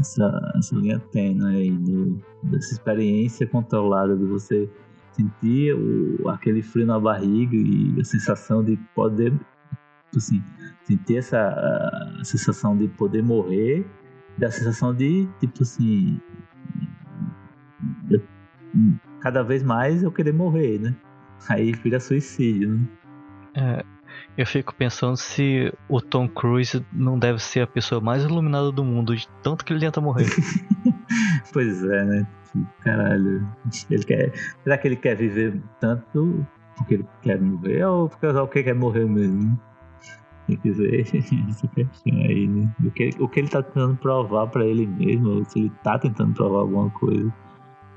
[0.00, 4.68] Essa, essa linha tênue aí do, dessa experiência controlada de você
[5.12, 9.32] sentir o, aquele frio na barriga e a sensação de poder,
[10.14, 10.42] assim,
[10.86, 11.48] sentir essa
[12.20, 13.86] a sensação de poder morrer,
[14.38, 16.20] da sensação de, tipo assim,
[19.20, 20.94] cada vez mais eu querer morrer, né?
[21.48, 22.88] Aí vira suicídio, né?
[23.54, 23.84] É,
[24.36, 28.84] eu fico pensando se o Tom Cruise não deve ser a pessoa mais iluminada do
[28.84, 30.26] mundo, de tanto que ele tenta morrer.
[31.52, 32.26] pois é, né?
[32.82, 33.46] Caralho.
[33.90, 34.32] Ele quer.
[34.62, 39.06] Será que ele quer viver tanto porque ele quer morrer ou porque ele quer morrer
[39.06, 39.58] mesmo?
[40.46, 42.72] Tem que ver essa questão aí, né?
[42.84, 45.98] O que, o que ele tá tentando provar pra ele mesmo, ou se ele tá
[45.98, 47.32] tentando provar alguma coisa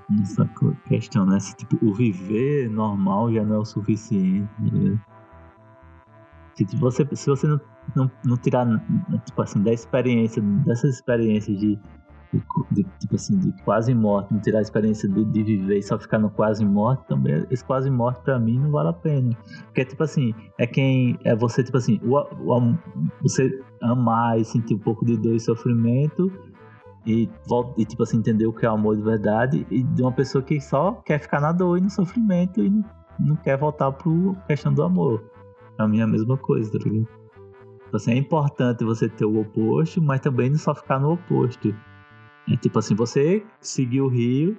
[0.09, 0.45] nessa
[0.87, 1.39] questão, né?
[1.39, 4.99] Se, tipo, o viver normal já não é o suficiente, né?
[6.55, 7.61] Se tipo, você, se você não,
[7.95, 8.67] não, não tirar,
[9.25, 11.79] tipo assim, da experiência, dessas experiências de,
[12.71, 15.97] de, tipo assim, de quase morte, não tirar a experiência de, de viver e só
[15.97, 19.35] ficar no quase morte, também esse quase morte pra mim não vale a pena.
[19.65, 22.77] Porque, tipo assim, é quem, é você, tipo assim, o, o,
[23.21, 26.31] você amar e sentir um pouco de dor e sofrimento
[27.05, 27.27] e,
[27.77, 30.43] e, tipo assim, entender o que é o amor de verdade e de uma pessoa
[30.43, 32.69] que só quer ficar na dor e no sofrimento e
[33.19, 35.23] não, quer voltar pro questão do amor.
[35.75, 37.07] Pra mim é a mesma coisa, tá ligado?
[37.85, 41.73] Tipo assim, é importante você ter o oposto, mas também não só ficar no oposto.
[42.51, 44.57] É tipo assim, você seguir o rio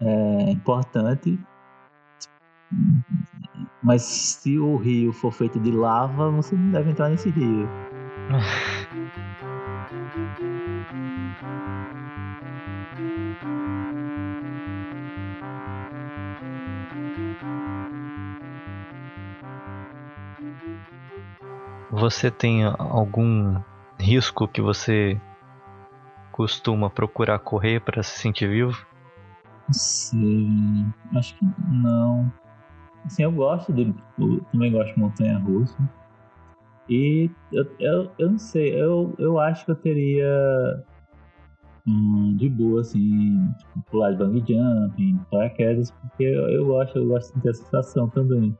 [0.00, 1.38] é importante,
[3.82, 7.68] mas se o rio for feito de lava, você não deve entrar nesse rio.
[21.90, 23.56] Você tem algum
[23.98, 25.18] risco que você
[26.34, 28.76] costuma procurar correr para se sentir vivo?
[29.70, 32.30] Sim, acho que não.
[33.06, 33.94] Assim, eu gosto de.
[34.18, 35.76] Eu também gosto de montanha russa.
[36.88, 40.84] E eu, eu, eu não sei, eu, eu acho que eu teria
[41.86, 47.06] hum, de boa, assim, tipo, pular de bang jump, paraquedas, porque eu, eu gosto, eu
[47.06, 48.58] gosto de ter a sensação também.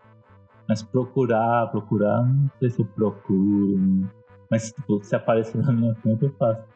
[0.69, 4.09] Mas procurar, procurar, não sei se eu procuro.
[4.49, 6.74] Mas tipo, se aparecer na minha frente, eu faço.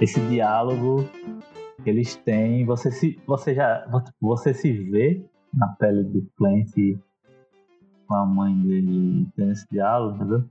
[0.00, 1.08] Esse diálogo
[1.88, 3.86] que eles têm, você se você já
[4.20, 5.24] você se vê
[5.54, 6.98] na pele do Clancy
[8.06, 10.44] com a mãe dele tendo esse diálogo, entendeu?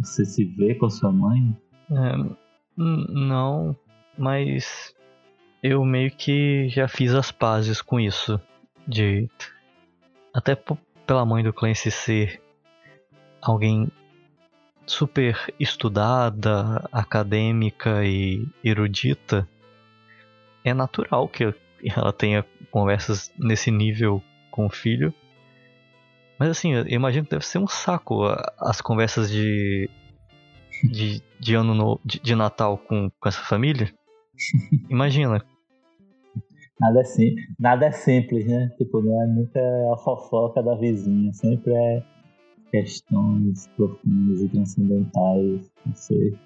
[0.00, 1.56] Você se vê com a sua mãe?
[1.90, 2.36] É,
[2.76, 3.76] não,
[4.16, 4.94] mas
[5.60, 8.40] eu meio que já fiz as pazes com isso
[8.86, 9.28] de
[10.32, 10.56] até
[11.04, 12.40] pela mãe do Clancy ser
[13.42, 13.90] alguém
[14.86, 19.48] super estudada, acadêmica e erudita,
[20.68, 21.54] é natural que
[21.96, 25.14] ela tenha conversas nesse nível com o filho.
[26.38, 28.24] Mas assim, eu imagino que deve ser um saco
[28.58, 29.88] as conversas de.
[30.82, 33.92] de, de ano no, de, de Natal com, com essa família.
[34.90, 35.42] Imagina.
[36.78, 38.68] Nada é, sim, nada é simples, né?
[38.76, 39.60] Tipo, não é nunca
[39.94, 42.02] a fofoca da vizinha, sempre é
[42.70, 46.38] questões profundas e transcendentais, não sei.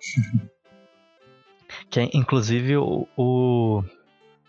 [1.94, 3.84] que é, inclusive o, o,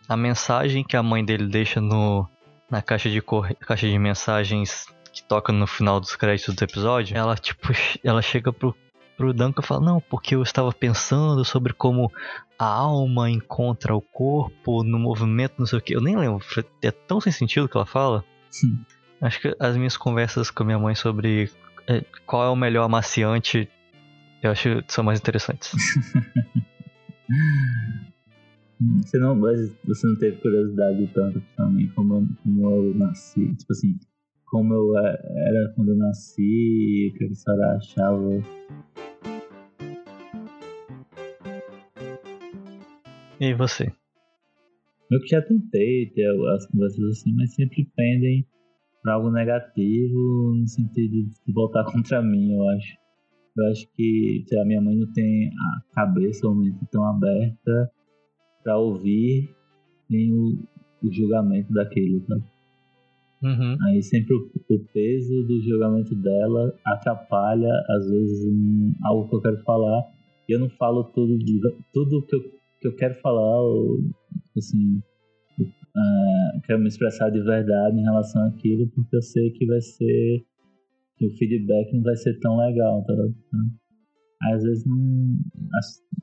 [0.10, 2.28] a mensagem que a mãe dele deixa no
[2.72, 7.36] na caixa de caixa de mensagens que toca no final dos créditos do episódio, ela
[7.36, 7.72] tipo
[8.04, 8.76] ela chega pro
[9.16, 12.12] pro Duncan e fala: "Não, porque eu estava pensando sobre como
[12.58, 15.96] a alma encontra o corpo no movimento, não sei o que.
[15.96, 16.44] Eu nem lembro,
[16.82, 18.26] é tão sem sentido que ela fala.
[18.50, 18.84] Sim.
[19.22, 21.52] Acho que as minhas conversas com a minha mãe sobre
[21.88, 23.70] é, qual é o melhor amaciante,
[24.42, 25.72] eu acho que são mais interessantes.
[29.02, 33.98] você não, mas você não teve curiosidade tanto também como, como eu nasci, tipo assim,
[34.46, 38.44] como eu é, era quando eu nasci, o que a senhora achava.
[43.40, 43.92] E você?
[45.12, 48.46] Eu que já tentei ter as conversas assim, mas sempre pendem
[49.04, 53.05] para algo negativo no sentido de voltar contra mim, eu acho.
[53.58, 57.92] Eu acho que sei lá, minha mãe não tem a cabeça ou mente tão aberta
[58.64, 59.50] para ouvir
[60.10, 60.60] nem o,
[61.04, 62.44] o julgamento daquilo, sabe?
[63.44, 63.78] Uhum.
[63.88, 69.42] Aí sempre o, o peso do julgamento dela atrapalha, às vezes, um, algo que eu
[69.42, 70.04] quero falar.
[70.50, 71.38] E eu não falo tudo,
[71.94, 72.42] tudo que, eu,
[72.82, 74.00] que eu quero falar, ou,
[74.58, 74.98] assim,
[75.60, 80.44] uh, quero me expressar de verdade em relação àquilo, porque eu sei que vai ser.
[81.18, 83.14] Que o feedback não vai ser tão legal, tá?
[84.54, 85.38] Às vezes não,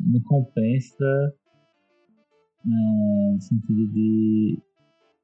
[0.00, 1.34] não compensa
[2.64, 4.58] é, no sentido de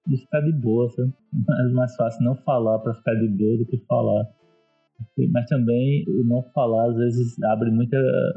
[0.09, 1.13] de ficar de boa, sabe?
[1.35, 4.25] É mais fácil não falar para ficar de boa do que falar.
[5.31, 7.97] Mas também o não falar às vezes abre muita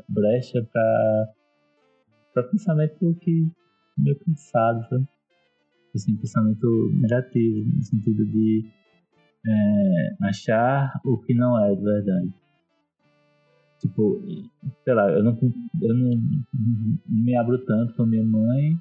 [0.09, 3.47] brecha para pensamento que
[3.97, 5.07] meio cansado, sabe?
[5.95, 8.63] Assim, pensamento negativo, no sentido de
[9.47, 12.33] é, achar o que não é de verdade.
[13.79, 14.21] Tipo,
[14.83, 15.37] sei lá, eu não,
[15.81, 16.21] eu não,
[17.07, 18.79] me abro tanto com a minha mãe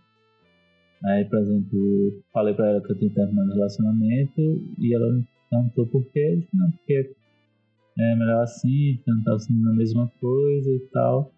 [1.04, 4.40] Aí, por exemplo, falei pra ela que eu tinha terminado o relacionamento
[4.78, 6.46] e ela me perguntou por quê.
[6.52, 7.14] Não, porque
[7.98, 11.32] é melhor assim, não tava sentindo a mesma coisa e tal.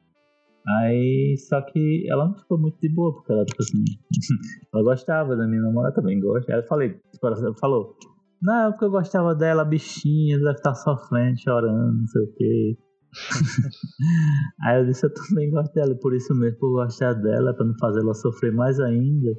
[0.81, 3.85] Aí, só que ela não ficou muito de boa, porque ela, tipo assim,
[4.75, 6.53] ela gostava da minha namorada, também gosta.
[6.53, 7.97] Aí eu falei, tipo, ela falou,
[8.43, 12.79] não, porque eu gostava dela, bichinha, deve estar sofrendo, chorando, não sei o quê.
[14.65, 17.77] Aí eu disse, eu também gosto dela, por isso mesmo, por gostar dela, pra não
[17.79, 19.31] fazer ela sofrer mais ainda,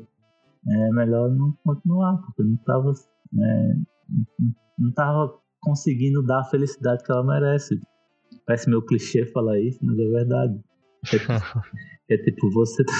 [0.69, 3.73] é melhor não continuar, porque não tava, é,
[4.79, 7.79] não tava conseguindo dar a felicidade que ela merece.
[8.45, 10.59] Parece meu clichê falar isso, mas é verdade.
[11.11, 12.83] É, é tipo, você.
[12.83, 12.93] Tá,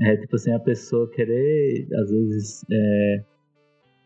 [0.00, 3.24] é tipo assim, a pessoa querer, às vezes, é,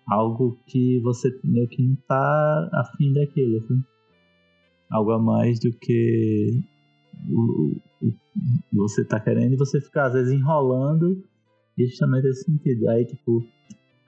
[0.08, 3.82] algo que você meio que não tá afim daquilo, assim.
[4.90, 6.62] Algo a mais do que
[7.28, 8.12] o, o,
[8.72, 11.24] você tá querendo e você ficar, às vezes, enrolando
[11.76, 12.88] justamente nesse sentido.
[12.88, 13.44] Aí, tipo,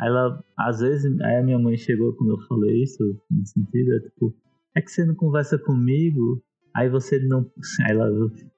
[0.01, 4.01] ela, às vezes, aí a minha mãe chegou quando eu falei isso, no sentido, é
[4.01, 4.35] tipo,
[4.77, 6.41] é que você não conversa comigo,
[6.75, 7.51] aí você não,
[7.89, 8.09] ela,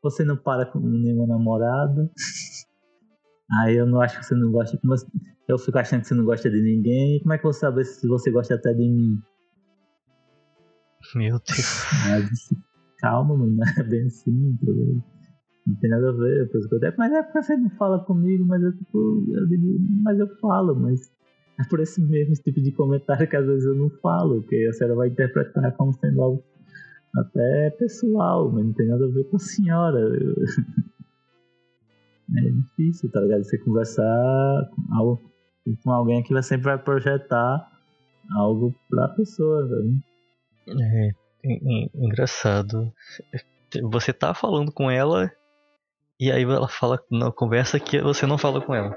[0.02, 2.10] você não para com nenhuma namorada,
[3.64, 5.06] aí eu não acho que você não gosta, mas
[5.50, 7.84] eu fico achando que você não gosta de ninguém, como é que eu vou saber
[7.84, 9.20] se você gosta até de mim?
[11.14, 12.28] Meu Deus.
[12.30, 12.56] Disse,
[12.98, 14.58] calma, mano, não é bem assim?
[15.66, 18.44] Não tem nada a ver, depois que eu mas é porque você não fala comigo,
[18.46, 21.12] mas eu tipo, eu digo, mas eu falo, mas
[21.58, 24.72] é por esse mesmo tipo de comentário que às vezes eu não falo, que a
[24.72, 26.44] senhora vai interpretar como sendo algo
[27.16, 30.00] até pessoal, mas não tem nada a ver com a senhora.
[32.32, 33.42] É difícil, tá ligado?
[33.42, 34.94] Você conversar com,
[35.66, 37.70] algo, com alguém que sempre vai projetar
[38.36, 40.02] algo pra pessoa, velho.
[40.68, 41.10] É,
[41.94, 42.92] engraçado.
[43.90, 45.30] Você tá falando com ela
[46.18, 48.94] e aí ela fala na conversa que você não fala com ela.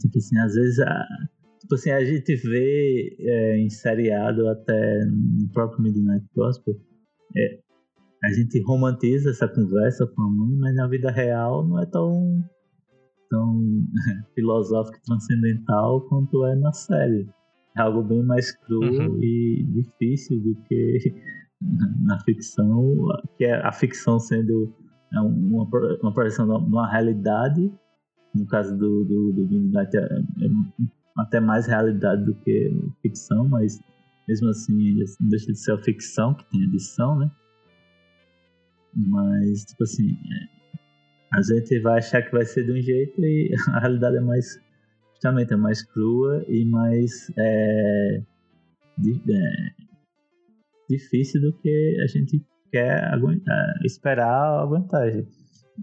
[0.00, 1.06] Tipo assim, às vezes a,
[1.60, 6.74] tipo assim, a gente vê é, em seriado até no próprio Midnight Gospel,
[7.36, 7.58] é,
[8.24, 12.42] a gente romantiza essa conversa com a mãe, mas na vida real não é tão,
[13.28, 13.84] tão
[14.34, 17.28] filosófico e transcendental quanto é na série.
[17.76, 19.18] É algo bem mais cru uhum.
[19.22, 21.14] e difícil do que
[22.04, 23.06] na ficção,
[23.36, 24.72] que é a ficção sendo
[25.12, 25.68] é uma,
[26.02, 27.72] uma projeção de uma realidade,
[28.34, 30.48] no caso do, do, do Midnight é, é
[31.16, 32.70] até mais realidade do que
[33.00, 33.78] ficção, mas
[34.26, 37.30] mesmo assim não deixa de ser a ficção, que tem edição, né?
[38.96, 40.53] Mas, tipo assim, é,
[41.34, 44.46] a gente vai achar que vai ser de um jeito e a realidade é mais,
[45.12, 48.24] justamente, é mais crua e mais é, é,
[50.88, 55.26] difícil do que a gente quer aguentar, esperar a vantagem.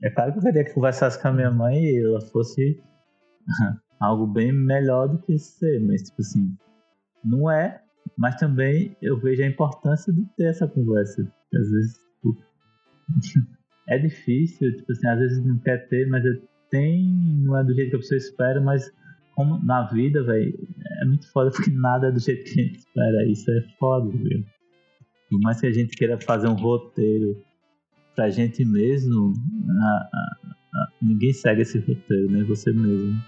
[0.04, 2.82] É claro que eu queria que conversasse com a minha mãe e ela fosse
[4.00, 6.56] algo bem melhor do que ser, mas tipo assim,
[7.24, 7.82] não é,
[8.18, 11.22] mas também eu vejo a importância de ter essa conversa.
[11.54, 12.38] Às vezes tipo,
[13.92, 16.24] é difícil, tipo assim, às vezes não quer ter, mas
[16.70, 17.06] tem,
[17.44, 18.90] não é do jeito que a pessoa espera, mas
[19.36, 20.58] como na vida, velho,
[21.02, 23.26] é muito foda porque nada é do jeito que a gente espera.
[23.26, 24.46] Isso é foda, viu?
[25.30, 27.44] Por mais que a gente queira fazer um roteiro
[28.16, 29.34] pra gente mesmo,
[29.70, 30.38] a, a,
[30.76, 33.22] a, ninguém segue esse roteiro, nem você mesmo.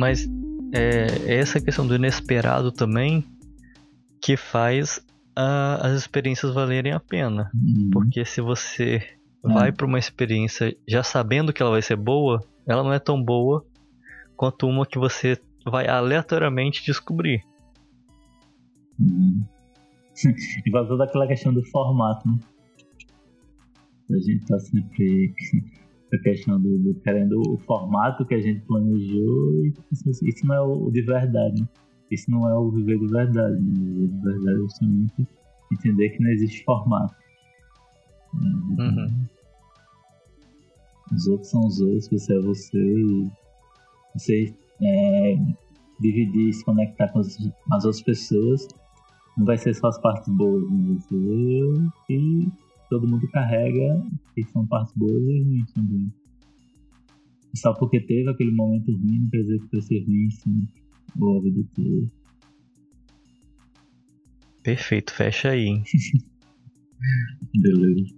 [0.00, 0.26] Mas
[0.72, 3.22] é essa questão do inesperado também
[4.18, 5.04] que faz
[5.36, 7.50] a, as experiências valerem a pena.
[7.54, 7.90] Uhum.
[7.92, 9.02] Porque se você
[9.44, 9.52] É.
[9.52, 13.22] vai para uma experiência já sabendo que ela vai ser boa, ela não é tão
[13.22, 13.64] boa
[14.36, 17.44] quanto uma que você vai aleatoriamente descobrir.
[18.98, 19.44] Uhum.
[20.66, 22.38] e vai toda aquela questão do formato, né?
[24.10, 25.34] A gente tá sempre
[26.16, 30.54] a questão do, do querendo o formato que a gente planejou e isso, isso não
[30.54, 31.68] é o de verdade, né?
[32.10, 33.72] Isso não é o viver de verdade, né?
[33.72, 35.28] Viver de verdade é justamente
[35.72, 37.14] entender que não existe formato.
[38.34, 38.50] né?
[38.78, 39.26] Uhum.
[41.12, 43.30] Os outros são os outros, você é você e
[44.14, 45.36] você é,
[46.00, 47.36] dividir, se conectar com as,
[47.72, 48.68] as outras pessoas
[49.36, 50.86] não vai ser só as partes boas, né?
[50.88, 51.74] vai ser eu
[52.08, 52.48] e
[52.90, 54.02] todo mundo carrega
[54.34, 56.12] que são partes boas e ruins também.
[57.54, 60.68] Só porque teve aquele momento ruim não quer dizer que vai ser ruim assim,
[61.18, 62.10] ou a vida toda.
[64.62, 65.82] Perfeito, fecha aí, hein?
[67.56, 68.14] Beleza.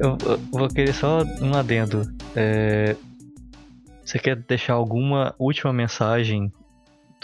[0.00, 2.02] Eu, eu vou querer só um adendo.
[2.34, 2.96] É,
[4.04, 6.52] você quer deixar alguma última mensagem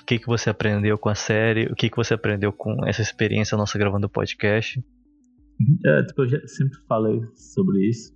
[0.04, 1.64] do que, que você aprendeu com a série?
[1.72, 4.84] O que, que você aprendeu com essa experiência nossa gravando o podcast?
[5.86, 8.12] É, tipo, eu já sempre falei sobre isso,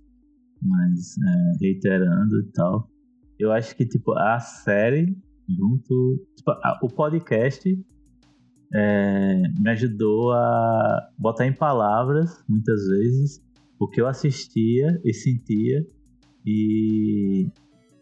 [0.61, 2.87] mas é, reiterando e tal.
[3.39, 5.17] Eu acho que tipo a série
[5.47, 7.67] junto, tipo, a- o podcast
[8.75, 13.41] é, me ajudou a botar em palavras muitas vezes
[13.79, 15.83] o que eu assistia e sentia
[16.45, 17.47] e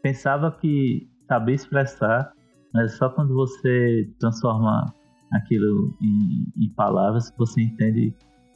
[0.01, 2.33] pensava que sabia expressar,
[2.77, 4.85] mas só quando você transforma
[5.33, 8.13] aquilo em, em palavras que você entende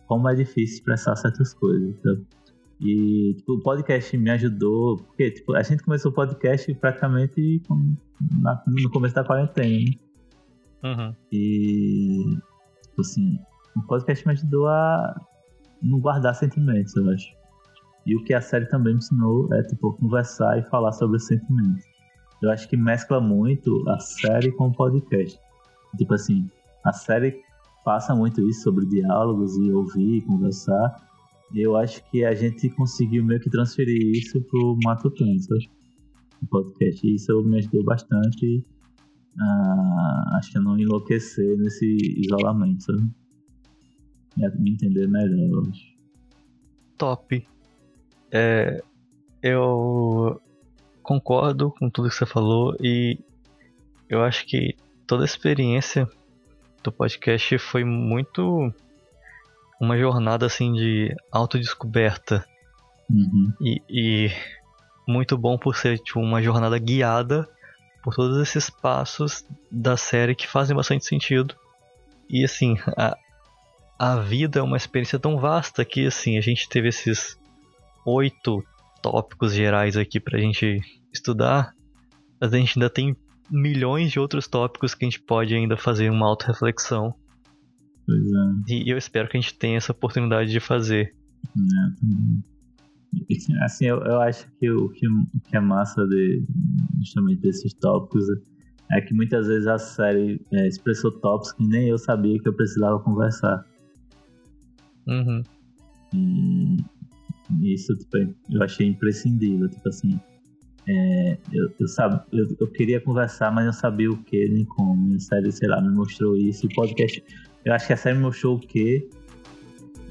[0.08, 1.96] como é difícil expressar certas coisas.
[2.02, 2.26] sabe?
[2.80, 7.96] E tipo, o podcast me ajudou, porque tipo, a gente começou o podcast praticamente com-
[8.42, 9.86] na- no começo da quarentena.
[10.84, 10.90] né?
[10.90, 11.16] Uhum.
[11.32, 12.24] E
[12.84, 13.38] tipo assim,
[13.76, 15.16] o podcast me ajudou a
[15.82, 17.28] não guardar sentimentos, eu acho.
[18.06, 21.26] E o que a série também me ensinou é tipo conversar e falar sobre os
[21.28, 21.84] sentimentos.
[22.42, 25.40] Eu acho que mescla muito a série com o podcast.
[25.98, 26.50] Tipo assim,
[26.84, 27.44] a série
[27.86, 31.08] passa muito isso sobre diálogos e ouvir conversar.
[31.54, 35.70] Eu acho que a gente conseguiu meio que transferir isso pro Matutano, sabe?
[36.42, 37.06] No podcast.
[37.06, 38.66] E isso me ajudou bastante
[39.40, 43.12] a, acho que não enlouquecer nesse isolamento, sabe?
[44.60, 45.64] Me entender melhor.
[46.98, 47.46] Top.
[48.32, 48.82] É,
[49.44, 50.42] eu
[51.12, 53.20] concordo com tudo que você falou e
[54.08, 54.76] eu acho que
[55.06, 56.08] toda a experiência
[56.82, 58.74] do podcast foi muito
[59.80, 62.46] uma jornada assim de autodescoberta
[63.10, 63.52] Uhum.
[63.60, 64.32] e, e
[65.06, 67.46] muito bom por ser tipo, uma jornada guiada
[68.02, 71.54] por todos esses passos da série que fazem bastante sentido.
[72.30, 73.18] E assim, a,
[74.00, 77.38] a vida é uma experiência tão vasta que assim, a gente teve esses
[78.06, 78.64] oito
[79.02, 80.82] tópicos gerais aqui pra gente
[81.14, 81.74] estudar,
[82.40, 83.16] mas a gente ainda tem
[83.50, 87.14] milhões de outros tópicos que a gente pode ainda fazer uma auto-reflexão.
[88.06, 91.14] Pois é, E eu espero que a gente tenha essa oportunidade de fazer.
[91.56, 92.44] né, também.
[93.62, 96.46] Assim, eu, eu acho que o que, o que é massa de,
[97.00, 98.26] justamente desses tópicos
[98.90, 102.54] é que muitas vezes a série é, expressou tópicos que nem eu sabia que eu
[102.54, 103.66] precisava conversar.
[105.08, 105.44] Uhum.
[106.14, 106.78] E
[107.74, 108.18] isso tipo,
[108.50, 109.70] eu achei imprescindível.
[109.70, 110.20] Tipo assim,
[110.88, 111.88] é, eu, eu,
[112.32, 115.12] eu, eu queria conversar, mas não sabia o que nem como.
[115.12, 116.68] E a série, sei lá, me mostrou isso.
[116.68, 117.24] O podcast,
[117.64, 119.08] eu acho que a série me mostrou o que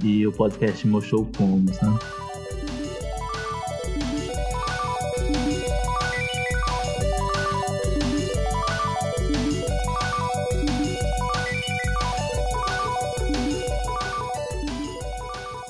[0.03, 1.99] e o podcast mostrou o como, sabe?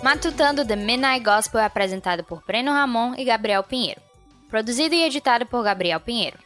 [0.02, 4.09] Matutando The Midnight Gospel é apresentado por Breno Ramon e Gabriel Pinheiro.
[4.50, 6.36] Produzido e editado por Gabriel Pinheiro.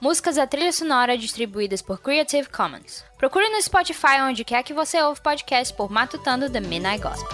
[0.00, 3.04] Músicas da trilha sonora distribuídas por Creative Commons.
[3.18, 7.28] Procure no Spotify onde quer que você ouve podcast por Matutando The Midnight Gospel.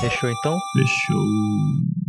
[0.00, 0.58] Fechou então?
[0.72, 2.01] Fechou.